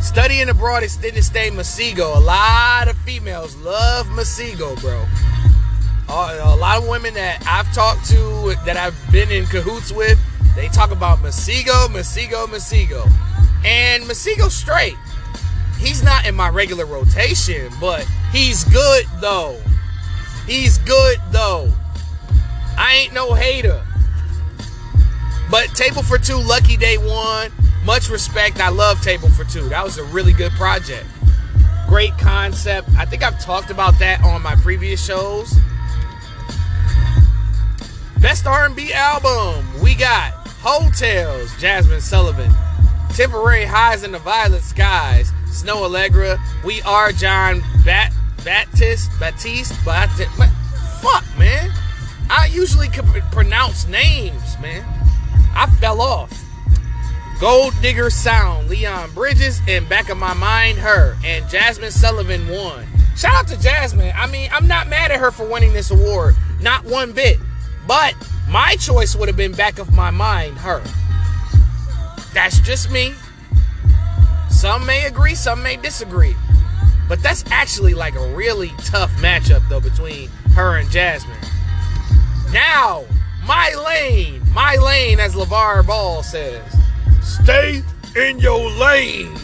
Studying 0.00 0.48
abroad, 0.48 0.82
extended 0.82 1.24
stay, 1.24 1.50
Masego. 1.50 2.16
A 2.16 2.20
lot 2.20 2.88
of 2.88 2.96
females 2.98 3.56
love 3.56 4.06
Masego, 4.08 4.78
bro. 4.80 5.06
A 6.08 6.56
lot 6.56 6.78
of 6.78 6.88
women 6.88 7.14
that 7.14 7.42
I've 7.48 7.72
talked 7.74 8.04
to, 8.10 8.54
that 8.66 8.76
I've 8.76 8.96
been 9.10 9.30
in 9.30 9.46
cahoots 9.46 9.92
with, 9.92 10.18
they 10.54 10.68
talk 10.68 10.90
about 10.90 11.18
Masego, 11.18 11.88
Masego, 11.88 12.46
Masego. 12.46 13.10
And 13.64 14.04
Masego's 14.04 14.54
straight. 14.54 14.96
He's 15.78 16.02
not 16.02 16.26
in 16.26 16.34
my 16.34 16.48
regular 16.48 16.84
rotation, 16.86 17.72
but 17.80 18.06
he's 18.30 18.64
good 18.64 19.06
though. 19.20 19.58
He's 20.46 20.78
good 20.78 21.18
though. 21.30 21.72
I 22.76 22.94
ain't 22.94 23.12
no 23.12 23.34
hater. 23.34 23.84
But 25.50 25.68
Table 25.74 26.02
for 26.02 26.18
Two, 26.18 26.38
Lucky 26.38 26.76
Daye 26.76 26.98
won, 26.98 27.50
much 27.84 28.08
respect. 28.10 28.60
I 28.60 28.68
love 28.68 29.00
Table 29.02 29.28
for 29.28 29.44
Two. 29.44 29.68
That 29.68 29.84
was 29.84 29.98
a 29.98 30.04
really 30.04 30.32
good 30.32 30.52
project. 30.52 31.06
Great 31.88 32.16
concept. 32.16 32.88
I 32.96 33.04
think 33.04 33.22
I've 33.22 33.38
talked 33.40 33.70
about 33.70 33.98
that 33.98 34.22
on 34.24 34.40
my 34.42 34.54
previous 34.56 35.04
shows. 35.04 35.52
Best 38.22 38.46
R&B 38.46 38.92
album. 38.92 39.66
We 39.82 39.96
got 39.96 40.30
Hotels, 40.62 41.50
Jazmine 41.54 42.00
Sullivan. 42.00 42.52
Temporary 43.16 43.64
Highs 43.64 44.04
in 44.04 44.12
the 44.12 44.20
Violet 44.20 44.62
Skies, 44.62 45.32
Snoh 45.46 45.88
Aalegra. 45.88 46.38
We 46.64 46.80
are 46.82 47.10
John 47.10 47.62
Bat 47.84 48.12
Baptiste 48.44 49.10
Baptiste 49.18 49.74
Baptiste. 49.84 50.30
Fuck, 51.00 51.24
man. 51.36 51.72
I 52.30 52.46
usually 52.52 52.86
can 52.86 53.04
pronounce 53.32 53.88
names, 53.88 54.56
man. 54.62 54.84
I 55.56 55.66
fell 55.80 56.00
off. 56.00 56.32
Gold 57.40 57.74
Digger 57.82 58.08
Sound, 58.08 58.70
Leon 58.70 59.10
Bridges, 59.14 59.60
and 59.66 59.88
Back 59.88 60.10
of 60.10 60.16
My 60.16 60.32
Mind, 60.34 60.78
her. 60.78 61.16
And 61.24 61.44
Jazmine 61.46 61.90
Sullivan 61.90 62.48
won. 62.48 62.86
Shout 63.16 63.34
out 63.34 63.48
to 63.48 63.56
Jazmine. 63.56 64.14
I 64.14 64.28
mean, 64.28 64.48
I'm 64.52 64.68
not 64.68 64.88
mad 64.88 65.10
at 65.10 65.18
her 65.18 65.32
for 65.32 65.44
winning 65.44 65.72
this 65.72 65.90
award. 65.90 66.36
Not 66.60 66.84
one 66.84 67.10
bit. 67.10 67.40
But 67.86 68.14
my 68.48 68.76
choice 68.76 69.16
would 69.16 69.28
have 69.28 69.36
been 69.36 69.52
Back 69.52 69.78
of 69.78 69.92
My 69.92 70.10
Mind, 70.10 70.58
her. 70.58 70.82
That's 72.32 72.60
just 72.60 72.90
me. 72.90 73.14
Some 74.48 74.86
may 74.86 75.06
agree, 75.06 75.34
some 75.34 75.62
may 75.62 75.76
disagree. 75.76 76.36
But 77.08 77.22
that's 77.22 77.44
actually 77.50 77.94
like 77.94 78.14
a 78.14 78.34
really 78.34 78.72
tough 78.78 79.10
matchup, 79.16 79.68
though, 79.68 79.80
between 79.80 80.28
her 80.54 80.76
and 80.76 80.88
Jazmine. 80.88 81.36
Now, 82.52 83.04
my 83.44 83.74
lane. 83.86 84.42
My 84.52 84.76
lane, 84.76 85.18
as 85.18 85.34
LaVar 85.34 85.86
Ball 85.86 86.22
says. 86.22 86.62
Stay 87.22 87.82
in 88.14 88.38
your 88.38 88.70
lane. 88.72 89.34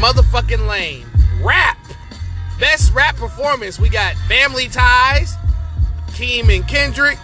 Motherfucking 0.00 0.66
lane. 0.68 1.06
Rap. 1.42 1.78
Best 2.58 2.94
rap 2.94 3.16
performance. 3.16 3.78
We 3.78 3.88
got 3.88 4.14
Family 4.28 4.68
Ties, 4.68 5.36
Keem 6.12 6.54
and 6.54 6.66
Kendrick, 6.66 7.18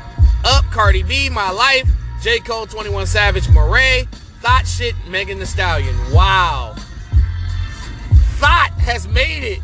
Up, 0.45 0.65
Cardi 0.67 1.03
B, 1.03 1.31
My 1.31 1.51
Life, 1.51 1.89
J. 2.21 2.39
Cole, 2.41 2.67
21 2.67 3.07
Savage, 3.07 3.47
Morray, 3.49 4.07
Thot 4.43 4.67
Shit, 4.67 4.95
Megan 5.09 5.39
Thee 5.39 5.47
Stallion. 5.47 5.95
Wow 6.13 6.75
thought 8.43 8.73
has 8.73 9.07
made 9.07 9.45
it 9.45 9.61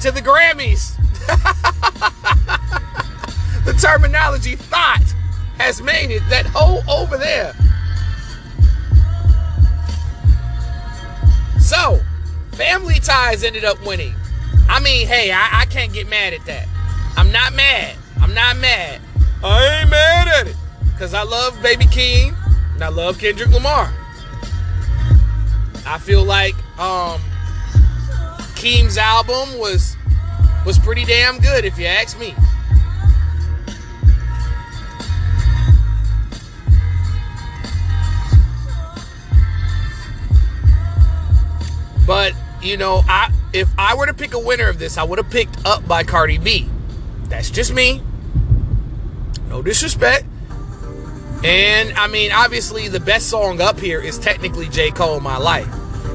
to 0.00 0.10
the 0.10 0.22
Grammys. 0.22 0.96
the 3.66 3.74
terminology 3.74 4.56
thought 4.56 5.04
has 5.58 5.82
made 5.82 6.10
it. 6.10 6.22
That 6.30 6.46
hole 6.46 6.82
over 6.88 7.18
there. 7.18 7.52
So, 11.60 12.00
Family 12.52 13.00
Ties 13.00 13.44
ended 13.44 13.64
up 13.64 13.84
winning. 13.84 14.14
I 14.68 14.80
mean, 14.80 15.06
hey, 15.06 15.32
I, 15.32 15.60
I 15.60 15.64
can't 15.66 15.92
get 15.92 16.08
mad 16.08 16.32
at 16.32 16.44
that. 16.46 16.68
I'm 17.16 17.32
not 17.32 17.52
mad. 17.54 17.96
I'm 18.20 18.34
not 18.34 18.56
mad. 18.56 19.00
I 19.42 19.80
ain't 19.80 19.90
mad 19.90 20.28
at 20.28 20.46
it. 20.46 20.56
Because 20.84 21.14
I 21.14 21.22
love 21.22 21.60
Baby 21.62 21.86
Keem 21.86 22.36
and 22.74 22.82
I 22.82 22.88
love 22.88 23.18
Kendrick 23.18 23.50
Lamar. 23.50 23.92
I 25.84 25.98
feel 25.98 26.22
like 26.22 26.54
um, 26.78 27.20
Keem's 28.54 28.96
album 28.96 29.58
was 29.58 29.96
was 30.64 30.78
pretty 30.78 31.04
damn 31.04 31.38
good, 31.38 31.64
if 31.64 31.76
you 31.76 31.86
ask 31.86 32.18
me. 32.20 32.34
But 42.06 42.34
you 42.62 42.76
know, 42.76 43.02
I 43.08 43.32
if 43.52 43.68
I 43.76 43.94
were 43.94 44.06
to 44.06 44.14
pick 44.14 44.34
a 44.34 44.38
winner 44.38 44.68
of 44.68 44.78
this, 44.78 44.96
I 44.96 45.02
would 45.02 45.18
have 45.18 45.30
picked 45.30 45.64
Up 45.66 45.86
by 45.86 46.04
Cardi 46.04 46.38
B. 46.38 46.68
That's 47.24 47.50
just 47.50 47.72
me. 47.72 48.02
No 49.48 49.62
disrespect. 49.62 50.24
And 51.44 51.92
I 51.98 52.06
mean, 52.06 52.30
obviously, 52.32 52.88
the 52.88 53.00
best 53.00 53.28
song 53.28 53.60
up 53.60 53.78
here 53.78 54.00
is 54.00 54.18
technically 54.18 54.68
J. 54.68 54.90
Cole, 54.90 55.20
My 55.20 55.36
Life. 55.36 55.68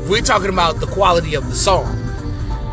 We're 0.07 0.21
talking 0.21 0.49
about 0.49 0.79
the 0.79 0.87
quality 0.87 1.35
of 1.35 1.47
the 1.47 1.55
song. 1.55 1.85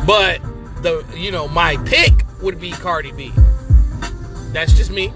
But 0.07 0.41
the 0.81 1.05
you 1.15 1.31
know 1.31 1.47
my 1.47 1.77
pick 1.85 2.13
would 2.41 2.59
be 2.59 2.71
Cardi 2.71 3.11
B. 3.11 3.33
That's 4.53 4.73
just 4.73 4.89
me. 4.89 5.11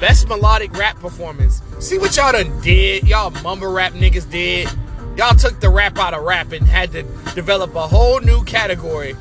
Best 0.00 0.28
melodic 0.28 0.72
rap 0.76 0.98
performance. 0.98 1.62
See 1.78 1.98
what 1.98 2.16
y'all 2.16 2.32
done 2.32 2.60
did? 2.60 3.06
Y'all 3.06 3.30
mumble 3.42 3.72
rap 3.72 3.92
niggas 3.92 4.28
did. 4.30 4.68
Y'all 5.16 5.34
took 5.34 5.58
the 5.60 5.70
rap 5.70 5.98
out 5.98 6.12
of 6.12 6.22
rap 6.24 6.52
and 6.52 6.66
had 6.66 6.92
to 6.92 7.02
develop 7.34 7.74
a 7.74 7.86
whole 7.86 8.20
new 8.20 8.44
category 8.44 9.16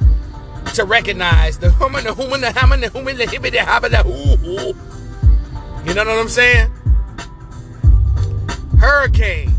to 0.73 0.84
recognize 0.84 1.58
the 1.58 1.71
human, 1.71 2.03
the 2.03 2.13
human, 2.13 2.41
the 2.41 2.51
hammer, 2.51 2.75
the 2.75 2.89
human, 2.89 3.15
the 3.17 3.23
hibbity, 3.23 3.58
habba, 3.58 3.89
the 3.89 4.03
hoo 4.03 4.73
You 5.88 5.93
know 5.93 6.03
what 6.03 6.19
I'm 6.19 6.27
saying? 6.27 6.69
Hurricane, 8.77 9.51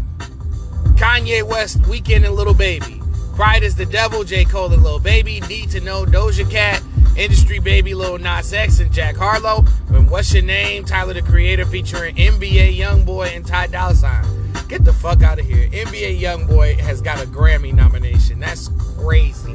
Kanye 0.97 1.43
West, 1.43 1.81
Weeknd, 1.83 2.27
and 2.27 2.35
Lil 2.35 2.53
Baby. 2.53 3.01
Pride 3.35 3.63
is 3.63 3.75
the 3.77 3.87
Devil, 3.87 4.23
J. 4.25 4.45
Cole 4.45 4.73
and 4.73 4.83
Lil 4.83 4.99
Baby, 4.99 5.41
Need 5.49 5.71
to 5.71 5.81
Know, 5.81 6.05
Doja 6.05 6.51
Cat, 6.51 6.83
Industry 7.17 7.61
Baby, 7.61 7.95
Lil 7.95 8.19
Nas 8.19 8.53
X, 8.53 8.81
and 8.81 8.93
Jack 8.93 9.17
Harlow. 9.17 9.65
And 9.89 10.11
What's 10.11 10.35
Your 10.35 10.43
Name, 10.43 10.85
Tyler 10.85 11.15
the 11.15 11.23
Creator 11.23 11.65
featuring 11.67 12.15
NBA 12.17 12.77
Youngboy 12.77 13.35
and 13.35 13.47
Ty 13.47 13.69
Dolla 13.69 13.95
Sign. 13.95 14.46
Get 14.69 14.85
the 14.85 14.93
fuck 14.93 15.23
out 15.23 15.39
of 15.39 15.47
here. 15.47 15.69
NBA 15.69 16.21
Youngboy 16.21 16.79
has 16.81 17.01
got 17.01 17.23
a 17.23 17.27
Grammy 17.27 17.73
nomination. 17.73 18.41
That's 18.41 18.69
crazy. 18.99 19.53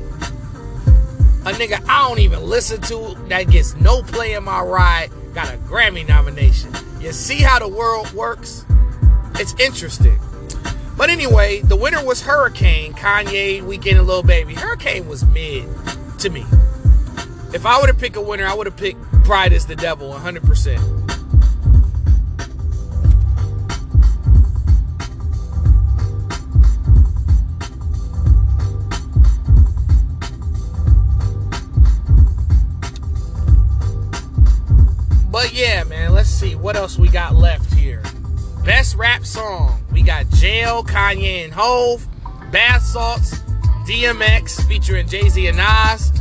A 1.43 1.53
nigga 1.53 1.83
I 1.89 2.07
don't 2.07 2.19
even 2.19 2.43
listen 2.43 2.81
to 2.81 3.15
that 3.27 3.49
gets 3.49 3.75
no 3.75 4.01
play 4.03 4.33
in 4.33 4.43
my 4.43 4.61
ride 4.61 5.09
got 5.33 5.53
a 5.53 5.57
Grammy 5.57 6.07
nomination. 6.07 6.71
You 6.99 7.11
see 7.11 7.41
how 7.41 7.59
the 7.59 7.67
world 7.67 8.11
works? 8.11 8.65
It's 9.35 9.53
interesting. 9.59 10.19
But 10.97 11.09
anyway, 11.09 11.61
the 11.61 11.75
winner 11.75 12.05
was 12.05 12.21
Hurricane, 12.21 12.93
Kanye, 12.93 13.61
Weeknd, 13.61 13.97
and 13.97 14.07
Lil 14.07 14.23
Baby. 14.23 14.53
Hurricane 14.53 15.07
was 15.07 15.25
mid 15.25 15.67
to 16.19 16.29
me. 16.29 16.45
If 17.53 17.65
I 17.65 17.81
were 17.81 17.87
to 17.87 17.93
pick 17.93 18.15
a 18.15 18.21
winner, 18.21 18.45
I 18.45 18.53
would 18.53 18.67
have 18.67 18.77
picked 18.77 19.01
Pride 19.23 19.51
is 19.51 19.65
the 19.65 19.75
Devil 19.75 20.11
100%. 20.13 21.00
But 35.51 35.59
yeah, 35.59 35.83
man, 35.83 36.13
let's 36.13 36.29
see 36.29 36.55
what 36.55 36.77
else 36.77 36.97
we 36.97 37.09
got 37.09 37.35
left 37.35 37.73
here. 37.73 38.01
Best 38.63 38.95
rap 38.95 39.25
song. 39.25 39.83
We 39.91 40.01
got 40.01 40.29
Jail, 40.29 40.81
Kanye 40.81 41.43
and 41.43 41.51
Hov, 41.51 42.07
Bath 42.53 42.83
Salts, 42.83 43.37
DMX 43.85 44.65
featuring 44.69 45.09
Jay-Z 45.09 45.45
and 45.45 45.57
Nas, 45.57 46.13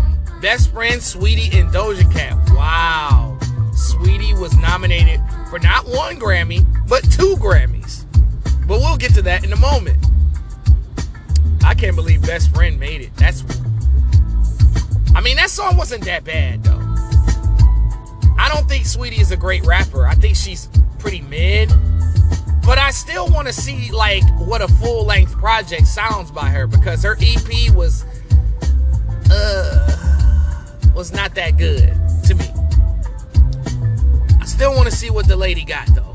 Best 0.42 0.72
Friend, 0.72 1.00
Sweetie, 1.00 1.56
and 1.56 1.72
Doja 1.72 2.12
Cat. 2.12 2.36
Wow. 2.56 3.38
Sweetie 3.72 4.34
was 4.34 4.56
nominated 4.56 5.20
for 5.48 5.60
not 5.60 5.86
one 5.86 6.16
Grammy, 6.16 6.66
but 6.88 7.04
two 7.12 7.36
Grammys. 7.36 8.06
But 8.66 8.80
we'll 8.80 8.96
get 8.96 9.14
to 9.14 9.22
that 9.22 9.44
in 9.44 9.52
a 9.52 9.56
moment. 9.58 10.04
I 11.62 11.74
can't 11.74 11.94
believe 11.94 12.22
Best 12.22 12.52
Friend 12.52 12.80
made 12.80 13.00
it. 13.00 13.14
That's 13.14 13.44
I 15.14 15.20
mean, 15.20 15.36
that 15.36 15.50
song 15.50 15.76
wasn't 15.76 16.04
that 16.06 16.24
bad 16.24 16.64
though. 16.64 16.79
I 18.40 18.48
don't 18.48 18.66
think 18.66 18.87
Sweetie 18.87 19.20
is 19.20 19.33
a 19.33 19.37
great 19.37 19.66
rapper. 19.66 20.07
I 20.07 20.14
think 20.14 20.35
she's 20.35 20.70
pretty 20.98 21.20
mid. 21.20 21.68
But 22.64 22.79
I 22.79 22.90
still 22.90 23.29
want 23.29 23.46
to 23.48 23.53
see 23.53 23.92
like 23.92 24.22
what 24.38 24.62
a 24.62 24.68
full 24.68 25.05
length 25.05 25.37
project 25.37 25.87
sounds 25.87 26.31
by 26.31 26.48
her 26.48 26.66
because 26.66 27.03
her 27.03 27.18
EP 27.20 27.74
was 27.74 28.07
uh 29.31 29.96
was 30.94 31.12
not 31.12 31.35
that 31.35 31.59
good 31.59 31.92
to 32.24 32.35
me. 32.35 32.46
I 34.40 34.46
still 34.46 34.74
want 34.74 34.88
to 34.88 34.96
see 34.96 35.11
what 35.11 35.29
the 35.29 35.37
lady 35.37 35.64
got 35.64 35.87
though 35.94 36.14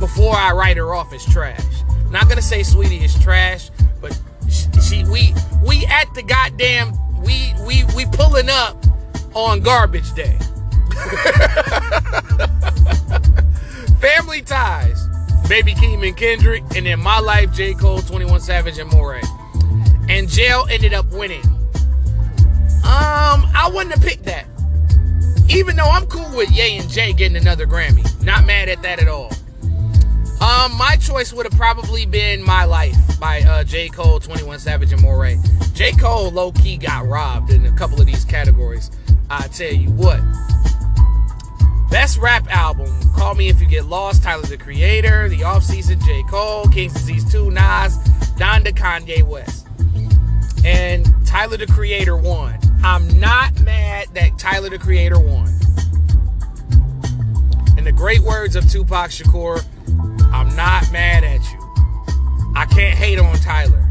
before 0.00 0.34
I 0.34 0.52
write 0.52 0.78
her 0.78 0.94
off 0.94 1.12
as 1.12 1.26
trash. 1.26 1.60
Not 2.10 2.30
gonna 2.30 2.40
say 2.40 2.62
Sweetie 2.62 3.04
is 3.04 3.18
trash, 3.18 3.70
but 4.00 4.18
she, 4.48 4.80
she 4.80 5.04
we 5.04 5.34
we 5.62 5.84
at 5.86 6.06
the 6.14 6.22
goddamn 6.22 6.92
we 7.22 7.52
we 7.66 7.84
we 7.94 8.06
pulling 8.12 8.48
up 8.48 8.82
on 9.34 9.60
garbage 9.60 10.14
day. 10.14 10.38
Family 14.00 14.42
ties. 14.42 15.06
Baby 15.48 15.72
Keem 15.74 16.06
and 16.06 16.16
Kendrick, 16.16 16.62
and 16.76 16.84
then 16.84 17.00
My 17.00 17.20
Life, 17.20 17.54
J. 17.54 17.74
Cole, 17.74 18.00
21 18.00 18.40
Savage, 18.40 18.78
and 18.78 18.90
Morray. 18.90 19.24
And 20.10 20.28
Jail 20.28 20.66
ended 20.70 20.92
up 20.92 21.06
winning. 21.10 21.44
Um, 22.84 23.46
I 23.54 23.70
wouldn't 23.72 23.94
have 23.94 24.02
picked 24.02 24.24
that. 24.24 24.46
Even 25.48 25.76
though 25.76 25.88
I'm 25.88 26.06
cool 26.06 26.36
with 26.36 26.50
Ye 26.50 26.78
and 26.78 26.90
Jay 26.90 27.14
getting 27.14 27.36
another 27.36 27.66
Grammy. 27.66 28.04
Not 28.22 28.44
mad 28.44 28.68
at 28.68 28.82
that 28.82 29.00
at 29.00 29.08
all. 29.08 29.32
Um, 30.40 30.76
my 30.76 30.96
choice 31.00 31.32
would 31.32 31.46
have 31.46 31.58
probably 31.58 32.06
been 32.06 32.42
My 32.42 32.64
Life 32.64 32.96
by 33.18 33.40
uh, 33.40 33.64
J. 33.64 33.88
Cole, 33.88 34.20
21 34.20 34.58
Savage, 34.58 34.92
and 34.92 35.02
Morray. 35.02 35.38
J. 35.74 35.92
Cole 35.92 36.30
low 36.30 36.52
key 36.52 36.76
got 36.76 37.06
robbed 37.06 37.50
in 37.50 37.66
a 37.66 37.72
couple 37.72 38.00
of 38.00 38.06
these 38.06 38.24
categories. 38.24 38.90
I 39.30 39.48
tell 39.48 39.72
you 39.72 39.90
what. 39.90 40.20
Best 41.90 42.18
rap 42.18 42.46
album 42.50 42.92
Call 43.14 43.34
Me 43.34 43.48
If 43.48 43.60
You 43.60 43.66
Get 43.66 43.86
Lost, 43.86 44.22
Tyler 44.22 44.42
the 44.42 44.56
Creator, 44.56 45.28
The 45.28 45.42
Off 45.42 45.64
Season, 45.64 45.98
J. 46.00 46.22
Cole, 46.30 46.68
King's 46.68 46.92
Disease 46.92 47.30
2, 47.32 47.50
Nas, 47.50 47.98
Donda, 48.36 48.72
Kanye 48.72 49.22
West. 49.22 49.66
And 50.64 51.06
Tyler 51.26 51.56
the 51.56 51.66
Creator 51.66 52.16
won. 52.16 52.58
I'm 52.84 53.18
not 53.18 53.58
mad 53.60 54.08
that 54.14 54.38
Tyler 54.38 54.70
the 54.70 54.78
Creator 54.78 55.18
won. 55.18 55.48
In 57.76 57.84
the 57.84 57.92
great 57.92 58.20
words 58.20 58.54
of 58.54 58.70
Tupac 58.70 59.10
Shakur, 59.10 59.64
I'm 60.32 60.54
not 60.54 60.90
mad 60.92 61.24
at 61.24 61.40
you. 61.52 62.54
I 62.54 62.66
can't 62.66 62.96
hate 62.96 63.18
on 63.18 63.36
Tyler. 63.36 63.84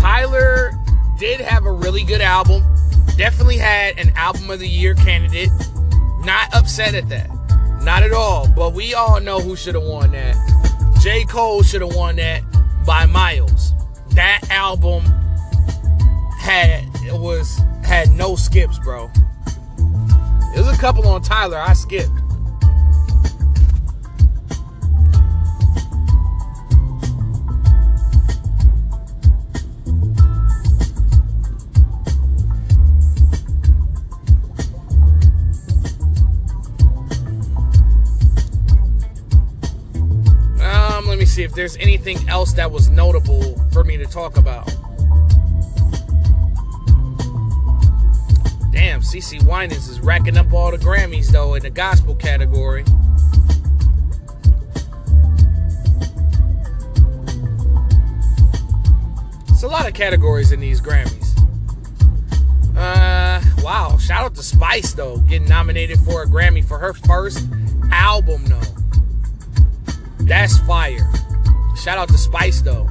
Tyler 0.00 0.53
did 1.18 1.40
have 1.40 1.64
a 1.66 1.72
really 1.72 2.04
good 2.04 2.20
album. 2.20 2.62
Definitely 3.16 3.58
had 3.58 3.98
an 3.98 4.10
album 4.16 4.50
of 4.50 4.58
the 4.58 4.68
year 4.68 4.94
candidate. 4.94 5.50
Not 6.20 6.54
upset 6.54 6.94
at 6.94 7.08
that. 7.08 7.30
Not 7.82 8.02
at 8.02 8.12
all. 8.12 8.48
But 8.48 8.72
we 8.72 8.94
all 8.94 9.20
know 9.20 9.40
who 9.40 9.56
should 9.56 9.74
have 9.74 9.84
won 9.84 10.12
that. 10.12 10.36
J. 11.00 11.24
Cole 11.24 11.62
should 11.62 11.82
have 11.82 11.94
won 11.94 12.16
that 12.16 12.42
by 12.86 13.06
miles. 13.06 13.72
That 14.10 14.40
album 14.50 15.04
had 16.38 16.84
it 17.04 17.18
was 17.18 17.58
had 17.84 18.10
no 18.12 18.36
skips, 18.36 18.78
bro. 18.78 19.10
There's 20.54 20.68
a 20.68 20.76
couple 20.78 21.06
on 21.08 21.22
Tyler 21.22 21.58
I 21.58 21.72
skipped. 21.72 22.10
If 41.44 41.52
there's 41.52 41.76
anything 41.76 42.26
else 42.26 42.54
that 42.54 42.72
was 42.72 42.88
notable 42.88 43.54
for 43.70 43.84
me 43.84 43.98
to 43.98 44.06
talk 44.06 44.38
about. 44.38 44.64
Damn, 48.72 49.02
CeCe 49.02 49.44
Winans 49.44 49.86
is 49.88 50.00
racking 50.00 50.38
up 50.38 50.50
all 50.54 50.70
the 50.70 50.78
Grammys 50.78 51.26
though 51.28 51.52
in 51.52 51.62
the 51.62 51.68
gospel 51.68 52.14
category. 52.14 52.82
It's 59.50 59.62
a 59.62 59.68
lot 59.68 59.86
of 59.86 59.92
categories 59.92 60.50
in 60.50 60.60
these 60.60 60.80
Grammys. 60.80 61.36
Uh, 62.74 63.42
wow. 63.62 63.98
Shout 63.98 64.24
out 64.24 64.34
to 64.36 64.42
Spice 64.42 64.94
though, 64.94 65.18
getting 65.18 65.46
nominated 65.46 65.98
for 65.98 66.22
a 66.22 66.26
Grammy 66.26 66.64
for 66.64 66.78
her 66.78 66.94
first 66.94 67.46
album 67.92 68.46
though. 68.46 68.60
That's 70.20 70.58
fire. 70.60 71.06
Shout 71.76 71.98
out 71.98 72.08
to 72.08 72.16
Spice 72.16 72.62
though. 72.62 72.88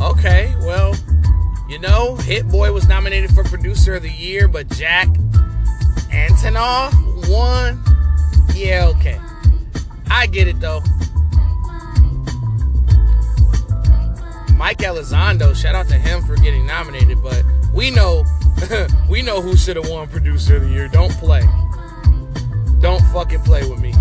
Okay, 0.00 0.54
well, 0.60 0.96
you 1.68 1.78
know, 1.78 2.16
Hit 2.16 2.48
Boy 2.48 2.72
was 2.72 2.88
nominated 2.88 3.32
for 3.32 3.44
Producer 3.44 3.94
of 3.94 4.02
the 4.02 4.10
Year, 4.10 4.48
but 4.48 4.68
Jack 4.70 5.08
Antonoff 6.28 6.92
won. 7.28 7.82
Yeah, 8.54 8.86
okay. 8.96 9.18
I 10.10 10.26
get 10.26 10.46
it 10.46 10.60
though. 10.60 10.80
Mike 14.56 14.78
Elizondo, 14.78 15.56
shout 15.56 15.74
out 15.74 15.88
to 15.88 15.94
him 15.94 16.22
for 16.22 16.36
getting 16.36 16.64
nominated, 16.64 17.20
but 17.22 17.42
we 17.74 17.90
know 17.90 18.24
we 19.10 19.22
know 19.22 19.40
who 19.40 19.56
should 19.56 19.74
have 19.74 19.88
won 19.88 20.06
Producer 20.06 20.56
of 20.56 20.62
the 20.62 20.68
Year. 20.68 20.86
Don't 20.86 21.12
play. 21.12 21.42
Don't 22.80 23.02
fucking 23.12 23.40
play 23.40 23.68
with 23.68 23.80
me. 23.80 23.92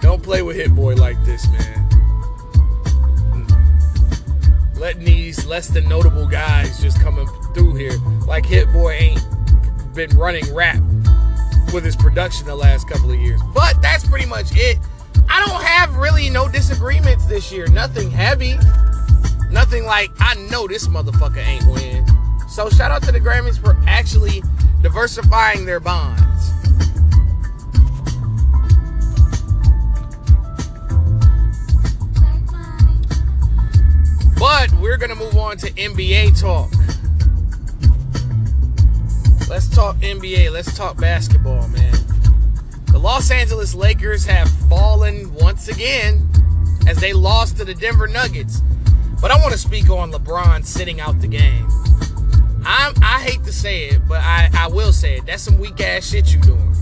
Don't 0.00 0.22
play 0.22 0.40
with 0.40 0.56
Hit 0.56 0.74
Boy 0.74 0.94
like 0.94 1.22
this, 1.24 1.46
man. 1.50 1.78
Hmm. 3.32 4.78
Letting 4.80 5.04
these 5.04 5.44
less 5.44 5.68
than 5.68 5.86
notable 5.86 6.26
guys 6.26 6.80
just 6.80 7.00
coming 7.02 7.26
through 7.52 7.74
here. 7.74 7.98
Like 8.26 8.46
Hit 8.46 8.72
Boy 8.72 8.92
ain't 8.92 9.26
been 9.94 10.16
running 10.16 10.54
rap 10.54 10.80
with 11.72 11.84
his 11.84 11.96
production 11.96 12.46
the 12.46 12.54
last 12.54 12.88
couple 12.88 13.10
of 13.10 13.18
years. 13.18 13.40
But 13.54 13.80
that's 13.82 14.08
pretty 14.08 14.26
much 14.26 14.46
it. 14.52 14.78
I 15.28 15.44
don't 15.46 15.62
have 15.62 15.96
really 15.96 16.30
no 16.30 16.48
disagreements 16.48 17.26
this 17.26 17.52
year. 17.52 17.66
Nothing 17.68 18.10
heavy. 18.10 18.56
Nothing 19.50 19.84
like 19.84 20.10
I 20.20 20.34
know 20.50 20.66
this 20.66 20.88
motherfucker 20.88 21.44
ain't 21.44 21.66
win. 21.66 22.06
So 22.48 22.68
shout 22.70 22.90
out 22.90 23.02
to 23.04 23.12
the 23.12 23.20
Grammys 23.20 23.58
for 23.58 23.76
actually 23.86 24.42
diversifying 24.82 25.64
their 25.64 25.80
bonds. 25.80 26.22
But 34.38 34.72
we're 34.80 34.96
gonna 34.96 35.16
move 35.16 35.36
on 35.36 35.56
to 35.58 35.70
NBA 35.72 36.40
talk. 36.40 36.70
Let's 39.48 39.66
talk 39.66 39.96
NBA. 39.96 40.52
Let's 40.52 40.76
talk 40.76 40.98
basketball, 40.98 41.66
man. 41.68 41.94
The 42.92 42.98
Los 42.98 43.30
Angeles 43.30 43.74
Lakers 43.74 44.26
have 44.26 44.50
fallen 44.68 45.32
once 45.32 45.68
again 45.68 46.28
as 46.86 46.98
they 46.98 47.14
lost 47.14 47.56
to 47.56 47.64
the 47.64 47.74
Denver 47.74 48.06
Nuggets. 48.06 48.60
But 49.22 49.30
I 49.30 49.36
want 49.36 49.52
to 49.52 49.58
speak 49.58 49.88
on 49.88 50.12
LeBron 50.12 50.66
sitting 50.66 51.00
out 51.00 51.18
the 51.20 51.28
game. 51.28 51.66
I'm, 52.66 52.92
I 53.02 53.22
hate 53.22 53.42
to 53.44 53.52
say 53.52 53.86
it, 53.86 54.06
but 54.06 54.20
I, 54.20 54.50
I 54.52 54.68
will 54.68 54.92
say 54.92 55.16
it. 55.16 55.24
That's 55.24 55.42
some 55.42 55.58
weak 55.58 55.80
ass 55.80 56.10
shit 56.10 56.34
you 56.34 56.40
doing. 56.42 56.74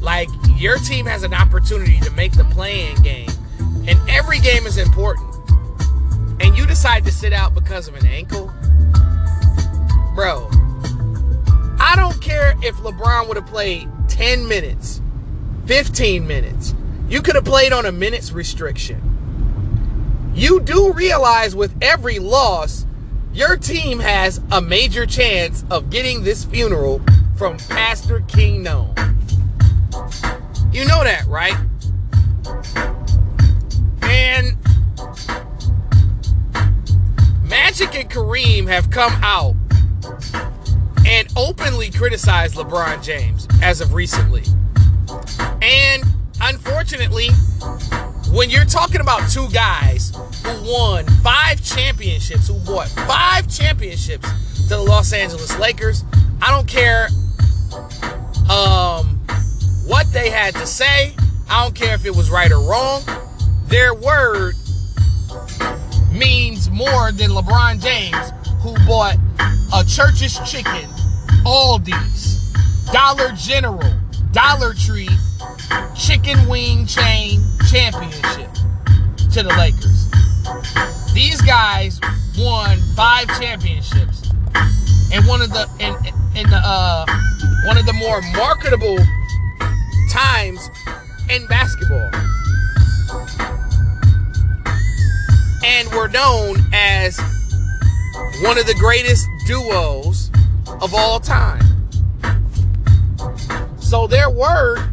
Like, 0.00 0.28
your 0.56 0.78
team 0.78 1.04
has 1.04 1.24
an 1.24 1.34
opportunity 1.34 2.00
to 2.00 2.10
make 2.12 2.32
the 2.32 2.44
play-in 2.44 3.02
game. 3.02 3.30
and 3.86 3.98
every 4.08 4.38
game 4.38 4.66
is 4.66 4.78
important, 4.78 5.28
and 6.40 6.56
you 6.56 6.66
decide 6.66 7.04
to 7.04 7.12
sit 7.12 7.32
out 7.32 7.54
because 7.54 7.86
of 7.86 7.94
an 7.96 8.06
ankle, 8.06 8.50
bro, 10.14 10.48
I 11.92 11.96
don't 11.96 12.22
care 12.22 12.54
if 12.62 12.76
LeBron 12.76 13.28
would 13.28 13.36
have 13.36 13.46
played 13.46 13.86
10 14.08 14.48
minutes, 14.48 15.02
15 15.66 16.26
minutes. 16.26 16.74
You 17.06 17.20
could 17.20 17.34
have 17.34 17.44
played 17.44 17.74
on 17.74 17.84
a 17.84 17.92
minute's 17.92 18.32
restriction. 18.32 20.32
You 20.34 20.60
do 20.60 20.94
realize 20.94 21.54
with 21.54 21.74
every 21.82 22.18
loss, 22.18 22.86
your 23.34 23.58
team 23.58 23.98
has 23.98 24.40
a 24.50 24.62
major 24.62 25.04
chance 25.04 25.66
of 25.70 25.90
getting 25.90 26.22
this 26.22 26.46
funeral 26.46 27.02
from 27.36 27.58
Pastor 27.58 28.20
Kingknown. 28.20 28.94
You 30.72 30.86
know 30.86 31.04
that, 31.04 31.26
right? 31.28 31.58
And 34.00 34.56
Magic 37.42 37.94
and 37.94 38.08
Kareem 38.08 38.66
have 38.66 38.88
come 38.88 39.12
out 39.22 39.54
openly 41.36 41.90
criticized 41.90 42.56
LeBron 42.56 43.02
James 43.02 43.48
as 43.62 43.80
of 43.80 43.94
recently. 43.94 44.42
And 45.62 46.02
unfortunately, 46.40 47.28
when 48.32 48.50
you're 48.50 48.64
talking 48.64 49.00
about 49.00 49.30
two 49.30 49.48
guys 49.50 50.12
who 50.44 50.72
won 50.72 51.06
five 51.22 51.62
championships, 51.62 52.48
who 52.48 52.58
bought 52.60 52.88
five 52.88 53.48
championships 53.48 54.28
to 54.68 54.76
the 54.76 54.82
Los 54.82 55.12
Angeles 55.12 55.58
Lakers, 55.58 56.04
I 56.40 56.50
don't 56.50 56.66
care 56.66 57.08
um, 58.50 59.18
what 59.86 60.10
they 60.12 60.30
had 60.30 60.54
to 60.54 60.66
say. 60.66 61.14
I 61.50 61.62
don't 61.62 61.74
care 61.74 61.94
if 61.94 62.06
it 62.06 62.14
was 62.14 62.30
right 62.30 62.50
or 62.50 62.60
wrong. 62.60 63.02
Their 63.66 63.94
word 63.94 64.54
means 66.10 66.70
more 66.70 67.12
than 67.12 67.30
LeBron 67.30 67.82
James, 67.82 68.32
who 68.62 68.74
bought 68.86 69.16
a 69.74 69.84
Church's 69.84 70.38
Chicken, 70.50 70.88
Aldi's, 71.44 72.52
Dollar 72.92 73.32
General, 73.32 73.92
Dollar 74.32 74.74
Tree, 74.74 75.08
chicken 75.96 76.46
wing 76.48 76.86
chain 76.86 77.40
championship 77.70 78.50
to 79.32 79.42
the 79.42 79.54
Lakers. 79.58 80.10
These 81.12 81.40
guys 81.42 82.00
won 82.38 82.78
five 82.94 83.26
championships, 83.40 84.30
and 85.12 85.26
one 85.26 85.42
of 85.42 85.50
the 85.50 85.68
in 85.80 85.94
in 86.36 86.48
the 86.48 86.60
uh, 86.62 87.06
one 87.66 87.76
of 87.76 87.86
the 87.86 87.92
more 87.92 88.22
marketable 88.36 88.98
times 90.10 90.70
in 91.28 91.46
basketball, 91.48 92.10
and 95.64 95.88
were 95.92 96.08
known 96.08 96.56
as 96.72 97.18
one 98.42 98.58
of 98.58 98.66
the 98.66 98.76
greatest 98.78 99.26
duos 99.46 100.30
of 100.82 100.94
all 100.94 101.20
time. 101.20 101.62
So 103.78 104.08
their 104.08 104.28
word 104.28 104.90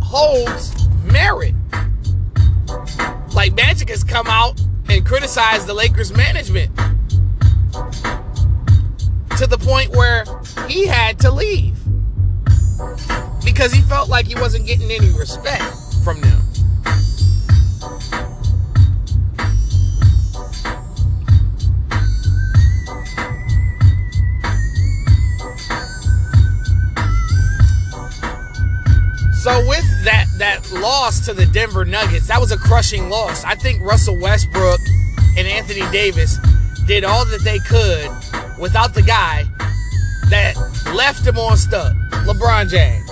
holds 0.00 0.88
merit. 1.04 1.54
Like 3.34 3.54
Magic 3.54 3.88
has 3.90 4.04
come 4.04 4.28
out 4.28 4.60
and 4.88 5.04
criticized 5.04 5.66
the 5.66 5.74
Lakers 5.74 6.12
management 6.12 6.74
to 9.36 9.46
the 9.46 9.58
point 9.58 9.90
where 9.96 10.24
he 10.68 10.86
had 10.86 11.18
to 11.20 11.30
leave 11.32 11.76
because 13.44 13.72
he 13.72 13.82
felt 13.82 14.08
like 14.08 14.26
he 14.26 14.36
wasn't 14.36 14.64
getting 14.66 14.90
any 14.90 15.10
respect 15.10 15.64
from 16.04 16.20
them. 16.20 16.40
So 29.46 29.64
with 29.68 29.86
that 30.02 30.26
that 30.38 30.72
loss 30.72 31.24
to 31.26 31.32
the 31.32 31.46
Denver 31.46 31.84
Nuggets, 31.84 32.26
that 32.26 32.40
was 32.40 32.50
a 32.50 32.56
crushing 32.56 33.08
loss. 33.08 33.44
I 33.44 33.54
think 33.54 33.80
Russell 33.80 34.18
Westbrook 34.18 34.80
and 35.38 35.46
Anthony 35.46 35.88
Davis 35.92 36.36
did 36.88 37.04
all 37.04 37.24
that 37.26 37.42
they 37.44 37.60
could 37.60 38.10
without 38.58 38.92
the 38.92 39.02
guy 39.02 39.44
that 40.30 40.56
left 40.96 41.24
him 41.24 41.38
on 41.38 41.56
stuck, 41.56 41.94
LeBron 42.26 42.68
James. 42.68 43.08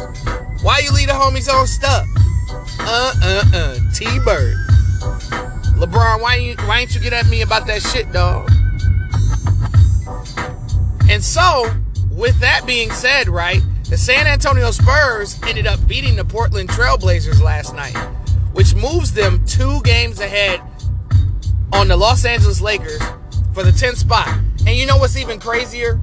Why 0.65 0.81
you 0.81 0.91
leave 0.91 1.07
the 1.07 1.13
homies 1.13 1.49
on 1.49 1.69
stuck? 1.69 2.05
Uh 2.81 3.15
uh 3.23 3.45
uh, 3.55 3.79
T 3.95 4.05
Bird. 4.25 4.57
LeBron, 5.79 6.21
why 6.21 6.35
you 6.35 6.57
why 6.67 6.81
ain't 6.81 6.97
you 6.97 7.01
get 7.01 7.13
at 7.13 7.29
me 7.29 7.43
about 7.43 7.69
that 7.69 7.81
shit, 7.81 8.11
dog? 8.11 8.51
And 11.09 11.23
so, 11.23 11.73
with 12.11 12.41
that 12.41 12.67
being 12.67 12.91
said, 12.91 13.29
right, 13.29 13.63
the 13.89 13.97
San 13.99 14.27
Antonio 14.27 14.71
Spurs 14.71 15.39
ended 15.47 15.67
up 15.67 15.87
beating 15.87 16.17
the 16.17 16.25
Portland 16.25 16.69
Trailblazers 16.69 17.41
last 17.41 17.75
night, 17.75 17.97
which 18.53 18.75
moves 18.75 19.13
them 19.13 19.45
two 19.45 19.81
games 19.83 20.21
ahead 20.21 20.61
on 21.73 21.89
the 21.89 21.97
Los 21.97 22.25
Angeles 22.25 22.61
Lakers 22.61 23.03
for 23.53 23.63
the 23.63 23.71
10th 23.71 23.97
spot. 23.97 24.29
And 24.67 24.77
you 24.77 24.87
know 24.87 24.97
what's 24.97 25.17
even 25.17 25.39
crazier? 25.39 26.01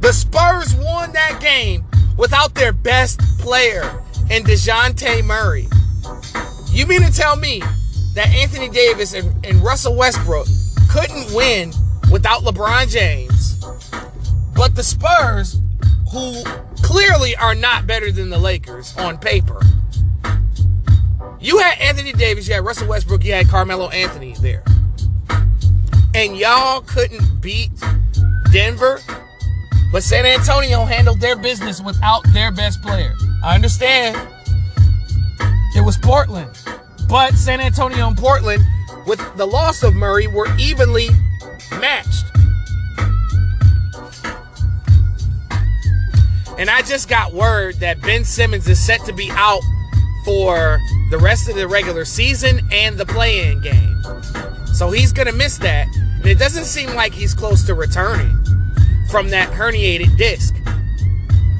The 0.00 0.12
Spurs 0.12 0.74
won 0.74 1.12
that 1.12 1.38
game 1.40 1.84
without 2.16 2.54
their 2.54 2.72
best 2.72 3.20
player 3.38 3.82
in 4.30 4.44
DeJounte 4.44 5.24
Murray. 5.24 5.66
You 6.70 6.86
mean 6.86 7.02
to 7.02 7.12
tell 7.12 7.36
me 7.36 7.60
that 8.14 8.28
Anthony 8.28 8.68
Davis 8.68 9.14
and, 9.14 9.44
and 9.46 9.62
Russell 9.62 9.96
Westbrook 9.96 10.46
couldn't 10.90 11.32
win 11.34 11.72
without 12.12 12.42
LeBron 12.42 12.88
James, 12.90 13.56
but 14.54 14.74
the 14.74 14.82
Spurs, 14.82 15.60
who 16.10 16.42
clearly 16.82 17.36
are 17.36 17.54
not 17.54 17.86
better 17.86 18.10
than 18.10 18.30
the 18.30 18.38
Lakers 18.38 18.96
on 18.96 19.18
paper, 19.18 19.60
you 21.40 21.58
had 21.58 21.78
Anthony 21.78 22.12
Davis, 22.12 22.48
you 22.48 22.54
had 22.54 22.64
Russell 22.64 22.88
Westbrook, 22.88 23.24
you 23.24 23.32
had 23.32 23.48
Carmelo 23.48 23.88
Anthony 23.90 24.34
there. 24.40 24.64
And 26.14 26.36
y'all 26.36 26.80
couldn't 26.80 27.40
beat 27.40 27.70
Denver 28.50 29.00
but 29.90 30.02
San 30.02 30.26
Antonio 30.26 30.84
handled 30.84 31.20
their 31.20 31.36
business 31.36 31.80
without 31.80 32.22
their 32.32 32.52
best 32.52 32.82
player. 32.82 33.14
I 33.42 33.54
understand 33.54 34.16
it 35.74 35.84
was 35.84 35.96
Portland. 35.96 36.50
But 37.08 37.34
San 37.34 37.60
Antonio 37.60 38.06
and 38.06 38.16
Portland, 38.16 38.62
with 39.06 39.18
the 39.36 39.46
loss 39.46 39.82
of 39.82 39.94
Murray, 39.94 40.26
were 40.26 40.46
evenly 40.58 41.08
matched. 41.70 42.27
And 46.58 46.68
I 46.68 46.82
just 46.82 47.08
got 47.08 47.32
word 47.32 47.76
that 47.76 48.00
Ben 48.02 48.24
Simmons 48.24 48.68
is 48.68 48.84
set 48.84 49.04
to 49.06 49.12
be 49.12 49.30
out 49.30 49.62
for 50.24 50.80
the 51.10 51.18
rest 51.18 51.48
of 51.48 51.54
the 51.54 51.68
regular 51.68 52.04
season 52.04 52.60
and 52.72 52.98
the 52.98 53.06
play 53.06 53.48
in 53.48 53.60
game. 53.60 54.02
So 54.74 54.90
he's 54.90 55.12
going 55.12 55.28
to 55.28 55.32
miss 55.32 55.56
that. 55.58 55.86
And 55.94 56.26
it 56.26 56.38
doesn't 56.38 56.64
seem 56.64 56.94
like 56.94 57.14
he's 57.14 57.32
close 57.32 57.64
to 57.66 57.74
returning 57.74 58.36
from 59.08 59.30
that 59.30 59.50
herniated 59.52 60.16
disc. 60.18 60.54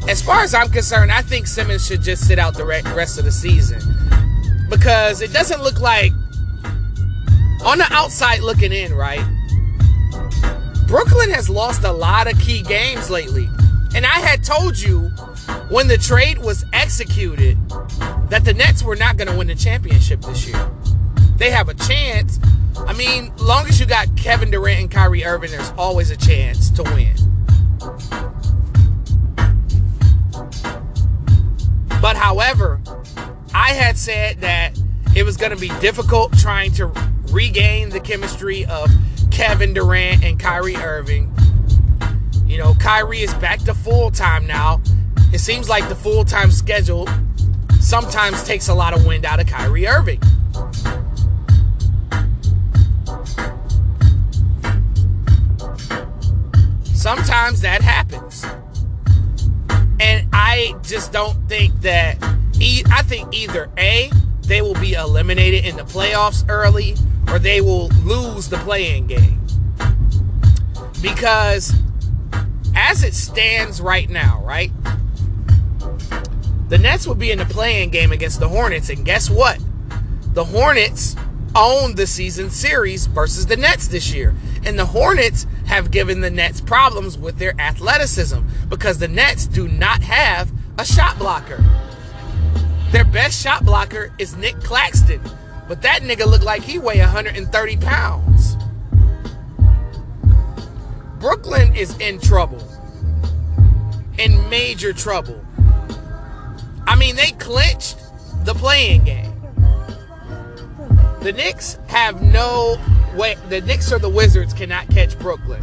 As 0.08 0.20
far 0.20 0.42
as 0.42 0.52
I'm 0.52 0.68
concerned, 0.68 1.12
I 1.12 1.22
think 1.22 1.46
Simmons 1.46 1.86
should 1.86 2.02
just 2.02 2.26
sit 2.26 2.38
out 2.38 2.54
the 2.54 2.64
rest 2.64 3.18
of 3.18 3.24
the 3.24 3.32
season 3.32 3.80
because 4.68 5.22
it 5.22 5.32
doesn't 5.32 5.62
look 5.62 5.80
like, 5.80 6.12
on 7.64 7.78
the 7.78 7.86
outside 7.90 8.40
looking 8.40 8.72
in, 8.72 8.94
right? 8.94 9.24
Brooklyn 10.86 11.30
has 11.30 11.48
lost 11.48 11.84
a 11.84 11.92
lot 11.92 12.30
of 12.30 12.38
key 12.40 12.62
games 12.62 13.10
lately. 13.10 13.48
And 13.94 14.04
I 14.06 14.20
had 14.20 14.44
told 14.44 14.78
you 14.78 15.08
when 15.70 15.88
the 15.88 15.98
trade 15.98 16.38
was 16.38 16.64
executed 16.72 17.58
that 18.28 18.44
the 18.44 18.54
Nets 18.54 18.82
were 18.82 18.96
not 18.96 19.16
going 19.16 19.28
to 19.28 19.36
win 19.36 19.46
the 19.46 19.54
championship 19.54 20.20
this 20.20 20.46
year. 20.46 20.70
They 21.36 21.50
have 21.50 21.68
a 21.68 21.74
chance. 21.74 22.38
I 22.76 22.92
mean, 22.92 23.32
long 23.36 23.66
as 23.66 23.80
you 23.80 23.86
got 23.86 24.14
Kevin 24.16 24.50
Durant 24.50 24.80
and 24.80 24.90
Kyrie 24.90 25.24
Irving, 25.24 25.50
there's 25.50 25.72
always 25.78 26.10
a 26.10 26.16
chance 26.16 26.70
to 26.70 26.82
win. 26.82 27.14
But 32.00 32.16
however, 32.16 32.80
I 33.54 33.72
had 33.72 33.98
said 33.98 34.40
that 34.40 34.78
it 35.16 35.24
was 35.24 35.36
going 35.36 35.50
to 35.50 35.58
be 35.58 35.68
difficult 35.80 36.32
trying 36.38 36.72
to 36.74 36.86
regain 37.30 37.90
the 37.90 38.00
chemistry 38.00 38.64
of 38.66 38.90
Kevin 39.30 39.74
Durant 39.74 40.22
and 40.22 40.38
Kyrie 40.38 40.76
Irving. 40.76 41.32
You 42.48 42.56
know, 42.56 42.74
Kyrie 42.74 43.20
is 43.20 43.34
back 43.34 43.60
to 43.64 43.74
full 43.74 44.10
time 44.10 44.46
now. 44.46 44.80
It 45.34 45.40
seems 45.40 45.68
like 45.68 45.86
the 45.90 45.94
full 45.94 46.24
time 46.24 46.50
schedule 46.50 47.06
sometimes 47.78 48.42
takes 48.42 48.68
a 48.68 48.74
lot 48.74 48.96
of 48.96 49.04
wind 49.04 49.26
out 49.26 49.38
of 49.38 49.46
Kyrie 49.46 49.86
Irving. 49.86 50.20
Sometimes 56.94 57.60
that 57.60 57.82
happens. 57.82 58.44
And 60.00 60.26
I 60.32 60.74
just 60.82 61.12
don't 61.12 61.36
think 61.48 61.78
that. 61.82 62.16
I 62.90 63.02
think 63.02 63.32
either 63.32 63.70
A, 63.76 64.10
they 64.42 64.62
will 64.62 64.74
be 64.74 64.94
eliminated 64.94 65.66
in 65.66 65.76
the 65.76 65.84
playoffs 65.84 66.44
early 66.48 66.96
or 67.28 67.38
they 67.38 67.60
will 67.60 67.88
lose 68.04 68.48
the 68.48 68.56
play-in 68.58 69.06
game. 69.06 69.40
Because 71.02 71.72
as 72.74 73.02
it 73.02 73.14
stands 73.14 73.80
right 73.80 74.08
now, 74.08 74.42
right? 74.44 74.70
The 76.68 76.78
Nets 76.78 77.06
would 77.06 77.18
be 77.18 77.30
in 77.30 77.38
the 77.38 77.46
play-in 77.46 77.90
game 77.90 78.12
against 78.12 78.40
the 78.40 78.48
Hornets 78.48 78.90
and 78.90 79.04
guess 79.04 79.30
what? 79.30 79.58
The 80.34 80.44
Hornets 80.44 81.16
own 81.54 81.94
the 81.94 82.06
season 82.06 82.50
series 82.50 83.06
versus 83.06 83.46
the 83.46 83.56
Nets 83.56 83.88
this 83.88 84.12
year. 84.12 84.34
And 84.64 84.78
the 84.78 84.84
Hornets 84.86 85.46
have 85.66 85.90
given 85.90 86.20
the 86.20 86.30
Nets 86.30 86.60
problems 86.60 87.16
with 87.18 87.38
their 87.38 87.58
athleticism 87.60 88.40
because 88.68 88.98
the 88.98 89.08
Nets 89.08 89.46
do 89.46 89.68
not 89.68 90.02
have 90.02 90.52
a 90.78 90.84
shot 90.84 91.18
blocker. 91.18 91.64
Their 92.90 93.04
best 93.04 93.42
shot 93.42 93.64
blocker 93.64 94.12
is 94.18 94.36
Nic 94.36 94.60
Claxton, 94.60 95.20
but 95.68 95.82
that 95.82 96.02
nigga 96.02 96.26
looked 96.26 96.44
like 96.44 96.62
he 96.62 96.78
weighed 96.78 97.00
130 97.00 97.76
pounds. 97.78 98.56
Brooklyn 101.18 101.74
is 101.74 101.96
in 101.98 102.20
trouble. 102.20 102.62
In 104.18 104.48
major 104.48 104.92
trouble. 104.92 105.44
I 106.86 106.94
mean, 106.96 107.16
they 107.16 107.32
clinched 107.32 107.98
the 108.44 108.54
play-in 108.54 109.04
game. 109.04 109.34
The 111.20 111.32
Knicks 111.32 111.78
have 111.88 112.22
no 112.22 112.76
way. 113.16 113.36
The 113.48 113.60
Knicks 113.60 113.92
or 113.92 113.98
the 113.98 114.08
Wizards 114.08 114.54
cannot 114.54 114.88
catch 114.90 115.18
Brooklyn. 115.18 115.62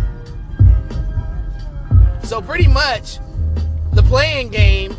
So 2.24 2.41
pretty 2.41 2.68
much, 2.68 3.20
the 3.94 4.04
play-in 4.04 4.50
game 4.50 4.96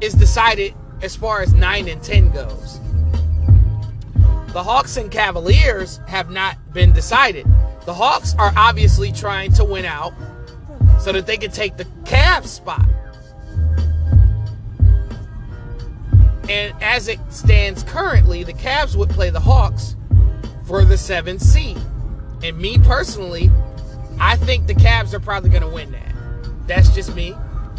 is 0.00 0.12
decided 0.12 0.74
as 1.00 1.16
far 1.16 1.40
as 1.40 1.54
9 1.54 1.88
and 1.88 2.02
10 2.02 2.32
goes. 2.32 2.80
The 4.52 4.62
Hawks 4.62 4.96
and 4.96 5.10
Cavaliers 5.10 6.00
have 6.06 6.30
not 6.30 6.56
been 6.74 6.92
decided. 6.92 7.46
The 7.90 7.94
Hawks 7.94 8.36
are 8.38 8.52
obviously 8.56 9.10
trying 9.10 9.52
to 9.54 9.64
win 9.64 9.84
out 9.84 10.14
so 11.00 11.10
that 11.10 11.26
they 11.26 11.36
can 11.36 11.50
take 11.50 11.76
the 11.76 11.86
Cavs 12.04 12.46
spot. 12.46 12.86
And 16.48 16.72
as 16.80 17.08
it 17.08 17.18
stands 17.30 17.82
currently, 17.82 18.44
the 18.44 18.52
Cavs 18.52 18.94
would 18.94 19.10
play 19.10 19.30
the 19.30 19.40
Hawks 19.40 19.96
for 20.66 20.84
the 20.84 20.96
seventh 20.96 21.42
seed. 21.42 21.78
And 22.44 22.56
me 22.58 22.78
personally, 22.78 23.50
I 24.20 24.36
think 24.36 24.68
the 24.68 24.74
Cavs 24.76 25.12
are 25.12 25.18
probably 25.18 25.50
going 25.50 25.62
to 25.62 25.68
win 25.68 25.90
that. 25.90 26.14
That's 26.68 26.94
just 26.94 27.16
me. 27.16 27.34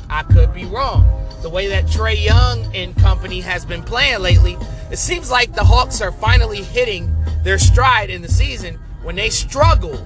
I 0.09 0.23
could 0.23 0.53
be 0.53 0.65
wrong. 0.65 1.07
The 1.41 1.49
way 1.49 1.67
that 1.67 1.85
Trae 1.85 2.21
Young 2.21 2.69
and 2.75 2.93
company 2.97 3.39
has 3.39 3.63
been 3.63 3.81
playing 3.81 4.19
lately, 4.19 4.57
it 4.91 4.97
seems 4.97 5.31
like 5.31 5.53
the 5.53 5.63
Hawks 5.63 6.01
are 6.01 6.11
finally 6.11 6.63
hitting 6.63 7.15
their 7.43 7.57
stride 7.57 8.09
in 8.09 8.21
the 8.21 8.27
season 8.27 8.77
when 9.03 9.15
they 9.15 9.29
struggle 9.29 10.05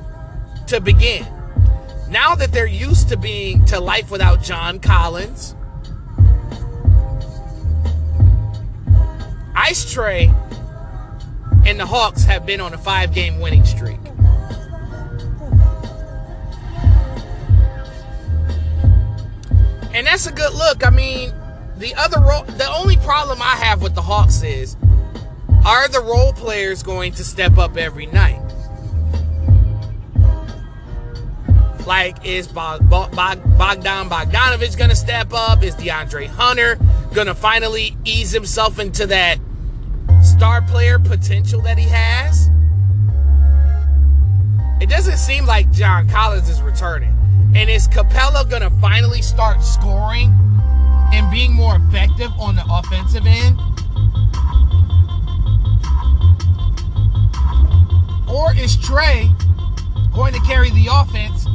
to 0.67 0.79
begin. 0.79 1.25
Now 2.09 2.35
that 2.35 2.51
they're 2.51 2.65
used 2.65 3.09
to 3.09 3.17
being 3.17 3.65
to 3.65 3.79
life 3.79 4.11
without 4.11 4.41
John 4.41 4.79
Collins, 4.79 5.55
Ice 9.55 9.85
Trae 9.93 10.33
and 11.65 11.79
the 11.79 11.85
Hawks 11.85 12.23
have 12.25 12.45
been 12.45 12.61
on 12.61 12.73
a 12.73 12.77
five 12.77 13.13
game 13.13 13.39
winning 13.39 13.65
streak. 13.65 13.99
And 19.93 20.05
that's 20.05 20.27
a 20.27 20.31
good 20.31 20.53
look. 20.53 20.85
I 20.85 20.89
mean, 20.89 21.33
the 21.77 21.95
other 21.95 22.19
role, 22.19 22.43
the 22.43 22.69
only 22.69 22.97
problem 22.97 23.41
I 23.41 23.55
have 23.55 23.81
with 23.81 23.95
the 23.95 24.01
Hawks 24.01 24.43
is 24.43 24.75
are 25.65 25.87
the 25.87 26.01
role 26.01 26.33
players 26.33 26.83
going 26.83 27.13
to 27.13 27.23
step 27.23 27.57
up 27.57 27.77
every 27.77 28.05
night? 28.05 28.44
Like, 31.85 32.25
is 32.25 32.47
Bogdan 32.47 32.87
Bogdanovich 32.87 34.77
going 34.77 34.89
to 34.89 34.95
step 34.95 35.33
up? 35.33 35.61
Is 35.61 35.75
DeAndre 35.75 36.27
Hunter 36.27 36.79
going 37.13 37.27
to 37.27 37.35
finally 37.35 37.95
ease 38.05 38.31
himself 38.31 38.79
into 38.79 39.05
that 39.07 39.37
star 40.23 40.63
player 40.63 40.97
potential 40.97 41.61
that 41.61 41.77
he 41.77 41.87
has? 41.87 42.49
It 44.81 44.89
doesn't 44.89 45.17
seem 45.17 45.45
like 45.45 45.71
John 45.71 46.09
Collins 46.09 46.49
is 46.49 46.61
returning. 46.61 47.15
And 47.55 47.69
is 47.69 47.87
Capela 47.87 48.49
going 48.49 48.63
to 48.63 48.71
finally 48.81 49.21
start 49.21 49.63
scoring 49.63 50.33
and 51.13 51.31
being 51.31 51.53
more 51.53 51.77
effective 51.77 52.31
on 52.39 52.55
the 52.55 52.65
offensive 52.69 53.25
end? 53.25 53.59
Or 58.27 58.53
is 58.55 58.75
Trae 58.75 59.31
going 60.13 60.33
to 60.33 60.39
carry 60.41 60.71
the 60.71 60.87
offense 60.91 61.45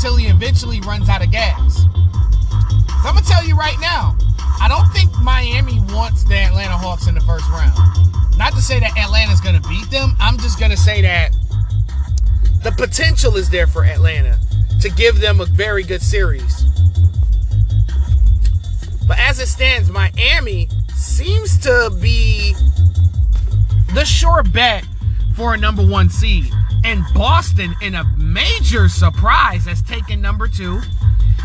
until 0.00 0.16
he 0.16 0.28
eventually 0.28 0.80
runs 0.80 1.10
out 1.10 1.22
of 1.22 1.30
gas? 1.30 1.84
I'm 3.04 3.12
going 3.12 3.22
to 3.22 3.30
tell 3.30 3.44
you 3.44 3.54
right 3.54 3.76
now, 3.82 4.16
I 4.58 4.66
don't 4.66 4.90
think 4.94 5.10
Miami 5.20 5.78
wants 5.92 6.24
the 6.24 6.36
Atlanta 6.36 6.72
Hawks 6.72 7.06
in 7.06 7.14
the 7.14 7.20
first 7.20 7.44
round. 7.50 7.76
Not 8.38 8.54
to 8.54 8.62
say 8.62 8.80
that 8.80 8.96
Atlanta's 8.96 9.42
going 9.42 9.60
to 9.60 9.68
beat 9.68 9.90
them. 9.90 10.16
I'm 10.18 10.38
just 10.38 10.58
going 10.58 10.70
to 10.70 10.76
say 10.76 11.02
that 11.02 11.32
the 12.62 12.72
potential 12.78 13.36
is 13.36 13.50
there 13.50 13.66
for 13.66 13.84
Atlanta 13.84 14.38
to 14.80 14.88
give 14.88 15.20
them 15.20 15.38
a 15.38 15.44
very 15.44 15.82
good 15.82 16.00
series. 16.00 16.64
But 19.06 19.18
as 19.18 19.38
it 19.38 19.48
stands, 19.48 19.90
Miami 19.90 20.70
seems 20.94 21.58
to 21.58 21.94
be 22.00 22.54
the 23.92 24.06
sure 24.06 24.44
bet 24.44 24.86
for 25.36 25.52
a 25.52 25.58
number 25.58 25.86
one 25.86 26.08
seed. 26.08 26.50
And 26.84 27.04
Boston, 27.14 27.74
in 27.82 27.94
a 27.94 28.04
major 28.16 28.88
surprise, 28.88 29.66
has 29.66 29.82
taken 29.82 30.20
number 30.20 30.48
two. 30.48 30.80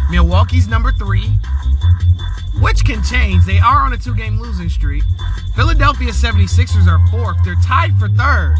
Milwaukee's 0.09 0.67
number 0.67 0.91
three, 0.93 1.27
which 2.61 2.85
can 2.85 3.03
change. 3.03 3.43
They 3.45 3.59
are 3.59 3.79
on 3.79 3.93
a 3.93 3.97
two 3.97 4.15
game 4.15 4.39
losing 4.39 4.69
streak. 4.69 5.03
Philadelphia 5.55 6.11
76ers 6.11 6.87
are 6.87 7.05
fourth. 7.09 7.37
They're 7.43 7.55
tied 7.63 7.97
for 7.97 8.07
third. 8.09 8.55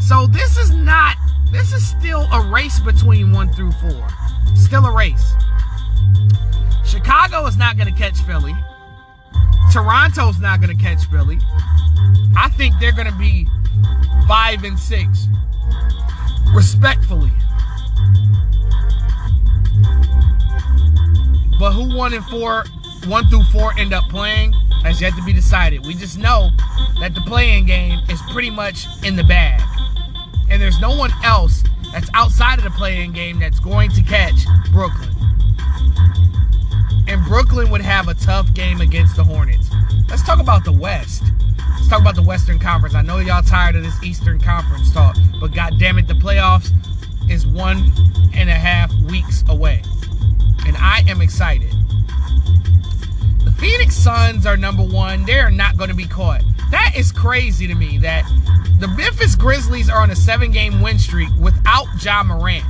So 0.00 0.26
this 0.26 0.56
is 0.56 0.70
not, 0.70 1.16
this 1.52 1.72
is 1.72 1.86
still 1.86 2.26
a 2.32 2.50
race 2.50 2.80
between 2.80 3.32
one 3.32 3.52
through 3.52 3.72
four. 3.72 4.08
Still 4.54 4.86
a 4.86 4.94
race. 4.94 5.34
Chicago 6.84 7.46
is 7.46 7.56
not 7.56 7.76
going 7.76 7.92
to 7.92 7.98
catch 7.98 8.18
Philly. 8.22 8.54
Toronto's 9.72 10.40
not 10.40 10.60
going 10.60 10.76
to 10.76 10.82
catch 10.82 11.04
Philly. 11.06 11.38
I 12.36 12.48
think 12.56 12.74
they're 12.80 12.92
going 12.92 13.06
to 13.06 13.18
be 13.18 13.46
five 14.26 14.64
and 14.64 14.78
six, 14.78 15.28
respectfully. 16.54 17.30
But 21.58 21.72
who 21.72 21.94
one 21.94 22.14
and 22.14 22.24
four, 22.24 22.64
one 23.06 23.26
through 23.28 23.44
four 23.44 23.78
end 23.78 23.92
up 23.92 24.04
playing 24.08 24.52
has 24.82 25.00
yet 25.00 25.14
to 25.14 25.22
be 25.24 25.32
decided. 25.32 25.84
We 25.84 25.94
just 25.94 26.18
know 26.18 26.50
that 27.00 27.14
the 27.14 27.20
play-in 27.22 27.66
game 27.66 27.98
is 28.08 28.20
pretty 28.32 28.50
much 28.50 28.86
in 29.04 29.16
the 29.16 29.24
bag. 29.24 29.60
And 30.50 30.60
there's 30.60 30.80
no 30.80 30.96
one 30.96 31.10
else 31.22 31.62
that's 31.92 32.08
outside 32.14 32.58
of 32.58 32.64
the 32.64 32.70
play-in 32.70 33.12
game 33.12 33.38
that's 33.38 33.60
going 33.60 33.90
to 33.90 34.02
catch 34.02 34.46
Brooklyn. 34.72 35.10
And 37.06 37.24
Brooklyn 37.26 37.70
would 37.70 37.82
have 37.82 38.08
a 38.08 38.14
tough 38.14 38.54
game 38.54 38.80
against 38.80 39.16
the 39.16 39.24
Hornets. 39.24 39.68
Let's 40.08 40.22
talk 40.22 40.40
about 40.40 40.64
the 40.64 40.72
West. 40.72 41.24
About 42.10 42.22
the 42.22 42.28
Western 42.28 42.58
Conference. 42.58 42.96
I 42.96 43.02
know 43.02 43.18
y'all 43.18 43.40
tired 43.40 43.76
of 43.76 43.84
this 43.84 44.02
Eastern 44.02 44.40
Conference 44.40 44.92
talk, 44.92 45.16
but 45.40 45.54
god 45.54 45.78
damn 45.78 45.96
it, 45.96 46.08
the 46.08 46.14
playoffs 46.14 46.72
is 47.30 47.46
one 47.46 47.92
and 48.34 48.50
a 48.50 48.54
half 48.54 48.92
weeks 49.08 49.44
away. 49.48 49.80
And 50.66 50.76
I 50.76 51.04
am 51.06 51.22
excited. 51.22 51.70
The 53.44 53.54
Phoenix 53.60 53.94
Suns 53.94 54.44
are 54.44 54.56
number 54.56 54.82
one. 54.82 55.24
They're 55.24 55.52
not 55.52 55.76
going 55.76 55.88
to 55.90 55.94
be 55.94 56.08
caught. 56.08 56.42
That 56.72 56.94
is 56.96 57.12
crazy 57.12 57.68
to 57.68 57.76
me 57.76 57.98
that 57.98 58.24
the 58.80 58.88
Memphis 58.88 59.36
Grizzlies 59.36 59.88
are 59.88 60.02
on 60.02 60.10
a 60.10 60.16
seven 60.16 60.50
game 60.50 60.82
win 60.82 60.98
streak 60.98 61.30
without 61.38 61.86
Ja 62.02 62.24
Morant. 62.24 62.64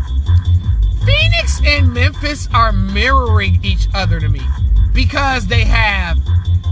Phoenix 1.07 1.63
and 1.65 1.95
Memphis 1.95 2.47
are 2.53 2.73
mirroring 2.73 3.59
each 3.63 3.89
other 3.95 4.21
to 4.21 4.29
me 4.29 4.43
because 4.93 5.47
they 5.47 5.65
have 5.65 6.19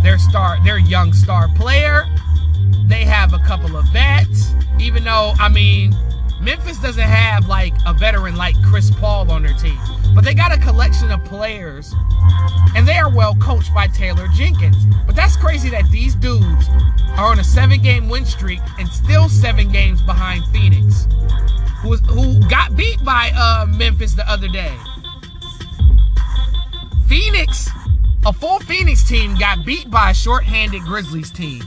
their 0.03 0.19
star, 0.19 0.63
their 0.65 0.79
young 0.79 1.15
star 1.15 1.49
player. 1.57 2.05
They 2.89 3.05
have 3.05 3.35
a 3.35 3.39
couple 3.41 3.77
of 3.77 3.85
vets, 3.93 4.55
even 4.81 5.05
though, 5.05 5.35
I 5.39 5.49
mean, 5.51 5.95
Memphis 6.41 6.79
doesn't 6.79 7.03
have 7.03 7.47
like 7.47 7.75
a 7.85 7.93
veteran 7.93 8.37
like 8.37 8.55
Chris 8.65 8.91
Paul 8.91 9.31
on 9.31 9.43
their 9.43 9.55
team, 9.55 9.79
but 10.15 10.25
they 10.25 10.35
got 10.35 10.53
a 10.53 10.59
collection 10.59 11.11
of 11.11 11.23
players 11.25 11.95
and 12.75 12.87
they 12.89 12.97
are 12.97 13.11
well 13.11 13.35
coached 13.37 13.75
by 13.75 13.89
Taylor 13.89 14.27
Jenkins. 14.29 14.87
But 15.07 15.17
that's 15.17 15.37
crazy 15.37 15.69
that 15.71 15.91
these 15.91 16.15
dudes 16.15 16.69
are 17.17 17.31
on 17.31 17.39
a 17.39 17.45
seven 17.45 17.83
game 17.83 18.09
win 18.09 18.25
streak 18.25 18.61
and 18.79 18.89
still 18.89 19.29
seven 19.29 19.71
games 19.71 20.01
behind 20.01 20.45
Phoenix, 20.53 21.09
who, 21.83 21.91
was, 21.91 22.01
who 22.09 22.41
got 22.49 22.75
beat 22.77 23.05
by 23.05 23.33
uh, 23.37 23.67
Memphis 23.67 24.15
the 24.15 24.29
other 24.31 24.49
day. 24.49 24.75
Phoenix, 27.07 27.69
a 28.25 28.33
full 28.33 28.61
Phoenix 28.61 29.03
team, 29.07 29.35
got 29.35 29.65
beat 29.67 29.91
by 29.91 30.11
a 30.11 30.15
short-handed 30.15 30.83
Grizzlies 30.83 31.31
team. 31.31 31.63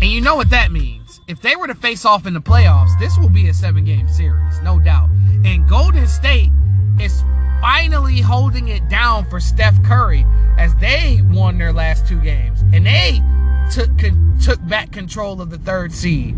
And 0.00 0.10
you 0.10 0.20
know 0.20 0.36
what 0.36 0.50
that 0.50 0.72
means. 0.72 1.20
If 1.26 1.40
they 1.40 1.56
were 1.56 1.66
to 1.66 1.74
face 1.74 2.04
off 2.04 2.26
in 2.26 2.34
the 2.34 2.40
playoffs, 2.40 2.98
this 2.98 3.16
will 3.18 3.30
be 3.30 3.48
a 3.48 3.54
seven 3.54 3.84
game 3.84 4.08
series, 4.08 4.60
no 4.62 4.78
doubt. 4.78 5.08
And 5.44 5.66
Golden 5.68 6.06
State 6.06 6.50
is 7.00 7.22
finally 7.60 8.20
holding 8.20 8.68
it 8.68 8.86
down 8.88 9.28
for 9.30 9.40
Steph 9.40 9.82
Curry 9.82 10.26
as 10.58 10.74
they 10.76 11.20
won 11.24 11.56
their 11.56 11.72
last 11.72 12.06
two 12.06 12.20
games. 12.20 12.60
And 12.72 12.84
they 12.84 13.22
took, 13.72 13.90
took 14.42 14.66
back 14.68 14.92
control 14.92 15.40
of 15.40 15.48
the 15.50 15.58
third 15.58 15.92
seed. 15.92 16.36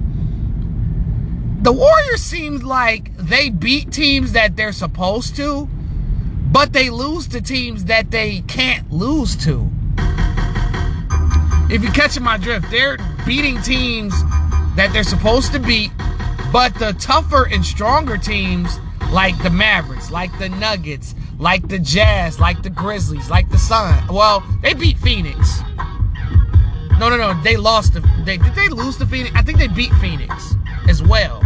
The 1.65 1.73
Warriors 1.73 2.23
seemed 2.23 2.63
like 2.63 3.17
they 3.17 3.51
beat 3.51 3.91
teams 3.91 4.33
that 4.33 4.55
they're 4.55 4.73
supposed 4.73 5.35
to, 5.37 5.69
but 6.53 6.73
they 6.73 6.91
lose 6.91 7.27
to 7.29 7.41
teams 7.41 7.87
that 7.87 8.13
they 8.13 8.43
can't 8.43 8.93
lose 8.93 9.35
to. 9.45 9.69
If 11.69 11.83
you're 11.83 11.93
catching 11.93 12.23
my 12.23 12.37
drift, 12.37 12.71
they're 12.71 12.99
beating 13.27 13.61
teams 13.61 14.14
that 14.77 14.91
they're 14.93 15.03
supposed 15.03 15.53
to 15.53 15.59
beat, 15.59 15.91
but 16.53 16.72
the 16.77 16.93
tougher 17.01 17.49
and 17.51 17.64
stronger 17.64 18.16
teams 18.16 18.79
like 19.11 19.37
the 19.43 19.51
Mavericks, 19.51 20.11
like 20.11 20.37
the 20.39 20.49
Nuggets, 20.49 21.14
like 21.39 21.66
the 21.68 21.79
Jazz, 21.79 22.39
like 22.39 22.62
the 22.62 22.70
Grizzlies, 22.70 23.29
like 23.29 23.51
the 23.51 23.59
Sun. 23.59 24.07
Well, 24.09 24.45
they 24.62 24.74
beat 24.74 24.97
Phoenix. 24.99 25.61
No, 26.99 27.11
no, 27.11 27.16
no. 27.16 27.41
They 27.43 27.57
lost. 27.57 27.95
The, 27.95 28.01
they 28.24 28.39
did 28.39 28.55
they 28.55 28.68
lose 28.68 28.97
to 28.99 29.07
Phoenix? 29.07 29.35
I 29.35 29.43
think 29.43 29.59
they 29.59 29.68
beat 29.68 29.93
Phoenix 29.95 30.55
as 30.89 31.03
well. 31.03 31.43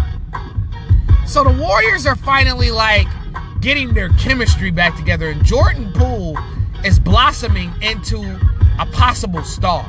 So 1.26 1.43
the 1.45 1.57
Warriors 1.61 2.07
are 2.07 2.16
finally 2.16 2.70
like 2.70 3.09
getting 3.61 3.95
their 3.95 4.11
chemistry 4.11 4.70
back 4.70 4.97
together, 4.97 5.31
and 5.31 5.45
Jordan 5.45 5.93
Poole 5.93 6.39
is 6.85 6.99
blossoming 6.99 7.72
into 7.83 8.22
a 8.78 8.87
possible 8.93 9.43
star. 9.43 9.85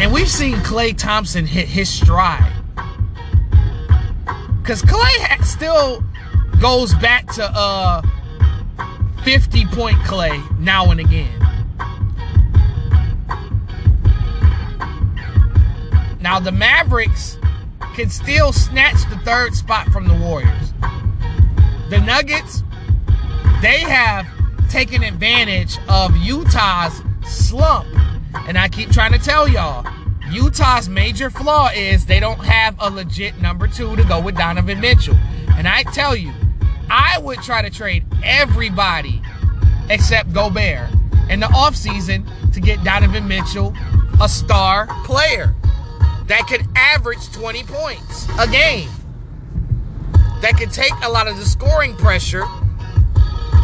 And 0.00 0.10
we've 0.14 0.30
seen 0.30 0.54
Klay 0.56 0.96
Thompson 0.96 1.44
hit 1.44 1.68
his 1.68 1.86
stride. 1.92 2.54
Because 4.62 4.80
Klay 4.80 5.44
still 5.44 6.02
goes 6.58 6.94
back 6.94 7.26
to 7.34 7.44
uh 7.44 8.00
50 9.24 9.66
point 9.66 9.98
Klay 9.98 10.58
now 10.58 10.90
and 10.90 11.00
again. 11.00 11.38
Now 16.18 16.40
the 16.40 16.50
Mavericks 16.50 17.36
can 17.94 18.08
still 18.08 18.54
snatch 18.54 19.06
the 19.10 19.18
third 19.18 19.54
spot 19.54 19.88
from 19.88 20.08
the 20.08 20.14
Warriors. 20.14 20.72
The 21.90 22.00
Nuggets, 22.00 22.62
they 23.60 23.80
have 23.80 24.26
taken 24.70 25.02
advantage 25.02 25.76
of 25.88 26.16
Utah's 26.16 27.02
slump. 27.26 27.86
And 28.34 28.58
I 28.58 28.68
keep 28.68 28.90
trying 28.90 29.12
to 29.12 29.18
tell 29.18 29.48
y'all, 29.48 29.86
Utah's 30.30 30.88
major 30.88 31.30
flaw 31.30 31.70
is 31.74 32.06
they 32.06 32.20
don't 32.20 32.44
have 32.44 32.76
a 32.78 32.90
legit 32.90 33.40
number 33.40 33.66
two 33.66 33.96
to 33.96 34.04
go 34.04 34.20
with 34.20 34.36
Donovan 34.36 34.80
Mitchell. 34.80 35.16
And 35.56 35.66
I 35.66 35.82
tell 35.82 36.14
you, 36.14 36.32
I 36.88 37.18
would 37.18 37.42
try 37.42 37.62
to 37.62 37.70
trade 37.70 38.04
everybody 38.22 39.20
except 39.88 40.32
Gobert 40.32 40.90
in 41.28 41.40
the 41.40 41.46
offseason 41.46 42.24
to 42.52 42.60
get 42.60 42.82
Donovan 42.84 43.26
Mitchell 43.26 43.74
a 44.20 44.28
star 44.28 44.86
player 45.04 45.54
that 46.26 46.46
could 46.46 46.66
average 46.76 47.32
20 47.32 47.64
points 47.64 48.26
a 48.38 48.46
game. 48.46 48.88
That 50.42 50.54
could 50.56 50.70
take 50.70 50.92
a 51.02 51.10
lot 51.10 51.26
of 51.28 51.36
the 51.36 51.44
scoring 51.44 51.96
pressure 51.96 52.44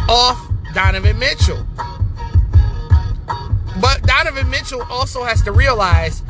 off 0.09 0.51
Donovan 0.73 1.17
Mitchell. 1.17 1.65
But 3.81 4.01
Donovan 4.03 4.49
Mitchell 4.49 4.83
also 4.89 5.23
has 5.23 5.41
to 5.43 5.51
realize 5.51 6.23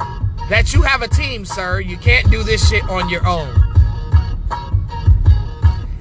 that 0.49 0.73
you 0.73 0.81
have 0.81 1.01
a 1.01 1.07
team, 1.07 1.45
sir. 1.45 1.79
You 1.79 1.97
can't 1.97 2.29
do 2.29 2.43
this 2.43 2.67
shit 2.69 2.83
on 2.89 3.09
your 3.09 3.25
own. 3.25 3.63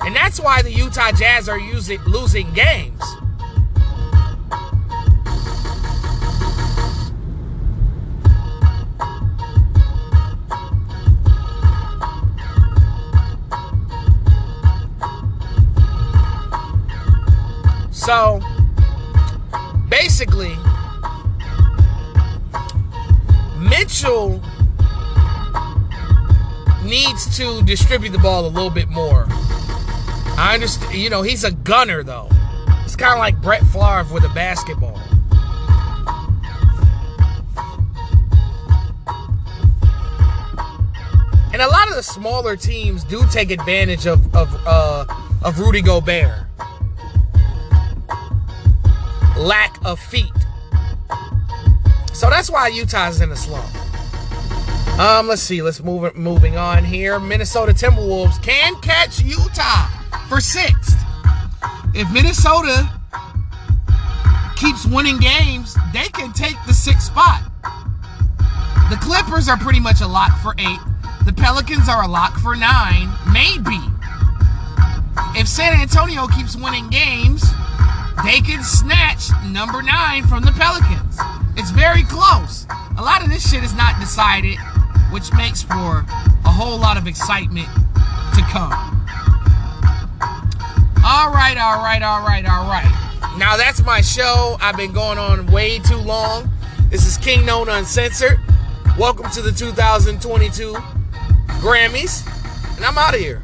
And 0.01 0.15
that's 0.15 0.41
why 0.41 0.63
the 0.63 0.73
Utah 0.73 1.13
Jazz 1.13 1.49
are 1.49 1.59
using, 1.59 2.01
losing 2.05 2.53
games. 2.53 3.03
So, 17.91 18.41
basically, 19.89 20.57
Mitchell 23.87 24.43
needs 26.83 27.37
to 27.37 27.63
distribute 27.63 28.11
the 28.11 28.19
ball 28.19 28.45
a 28.45 28.49
little 28.49 28.69
bit 28.69 28.89
more. 28.89 29.27
I 29.31 30.55
understand, 30.55 30.97
you 30.97 31.09
know, 31.09 31.23
he's 31.23 31.45
a 31.45 31.53
gunner 31.53 32.03
though. 32.03 32.29
It's 32.83 32.97
kind 32.97 33.13
of 33.13 33.21
like 33.21 33.41
Brett 33.41 33.63
Favre 33.67 34.13
with 34.13 34.25
a 34.25 34.29
basketball. 34.35 35.01
And 41.53 41.63
a 41.63 41.69
lot 41.69 41.89
of 41.89 41.95
the 41.95 42.03
smaller 42.03 42.57
teams 42.57 43.05
do 43.05 43.25
take 43.31 43.53
advantage 43.53 44.09
of 44.09 44.35
of 44.35 44.49
uh, 44.67 45.05
of 45.45 45.61
Rudy 45.61 45.81
Gobert. 45.81 46.45
Lack 49.37 49.79
of 49.85 50.01
feet. 50.01 50.36
So 52.17 52.31
that's 52.31 52.51
why 52.51 52.69
Utah's 52.69 53.21
in 53.21 53.31
a 53.31 53.37
slump. 53.37 53.67
Um, 54.99 55.29
let's 55.29 55.43
see. 55.43 55.61
Let's 55.61 55.83
move. 55.83 56.17
Moving 56.17 56.57
on 56.57 56.83
here. 56.83 57.21
Minnesota 57.21 57.75
Timberwolves 57.75 58.43
can 58.43 58.75
catch 58.81 59.21
Utah 59.21 59.89
for 60.27 60.41
sixth. 60.41 60.97
If 61.95 62.11
Minnesota 62.11 62.91
keeps 64.57 64.87
winning 64.87 65.19
games, 65.19 65.77
they 65.93 66.09
can 66.09 66.33
take 66.33 66.57
the 66.67 66.73
sixth 66.73 67.09
spot. 67.09 67.43
The 68.89 68.97
Clippers 69.03 69.47
are 69.51 69.59
pretty 69.59 69.81
much 69.81 70.01
a 70.01 70.07
lock 70.07 70.41
for 70.41 70.55
eight. 70.57 70.81
The 71.27 71.35
Pelicans 71.35 71.87
are 71.87 72.05
a 72.05 72.09
lock 72.09 72.39
for 72.39 72.57
nine, 72.57 73.11
maybe. 73.31 73.79
If 75.39 75.49
San 75.49 75.79
Antonio 75.79 76.29
keeps 76.29 76.57
winning 76.57 76.89
games, 76.89 77.43
they 78.25 78.41
can 78.41 78.65
snatch 78.65 79.29
number 79.45 79.83
nine 79.83 80.27
from 80.27 80.45
the 80.45 80.53
Pelicans. 80.53 81.06
It's 81.59 81.71
very 81.71 82.03
close. 82.03 82.67
A 82.99 83.03
lot 83.03 83.23
of 83.23 83.31
this 83.31 83.51
shit 83.51 83.65
is 83.65 83.75
not 83.75 83.99
decided, 83.99 84.59
which 85.11 85.33
makes 85.33 85.63
for 85.63 86.05
a 86.45 86.51
whole 86.51 86.79
lot 86.79 86.99
of 86.99 87.07
excitement 87.07 87.67
to 88.35 88.43
come. 88.51 88.73
All 91.03 91.31
right, 91.33 91.57
all 91.57 91.83
right, 91.83 92.03
all 92.03 92.21
right, 92.21 92.45
all 92.45 92.69
right. 92.69 93.37
Now 93.39 93.57
that's 93.57 93.83
my 93.85 94.03
show. 94.03 94.59
I've 94.61 94.77
been 94.77 94.93
going 94.93 95.19
on 95.19 95.47
way 95.47 95.79
too 95.79 95.97
long. 95.97 96.51
This 96.91 97.07
is 97.07 97.17
Kingknown 97.17 97.71
Uncensored. 97.71 98.39
Welcome 98.99 99.31
to 99.31 99.41
the 99.41 99.53
2022 99.53 100.75
Grammys. 101.63 102.27
And 102.77 102.85
I'm 102.85 102.99
out 102.99 103.15
of 103.15 103.21
here. 103.21 103.43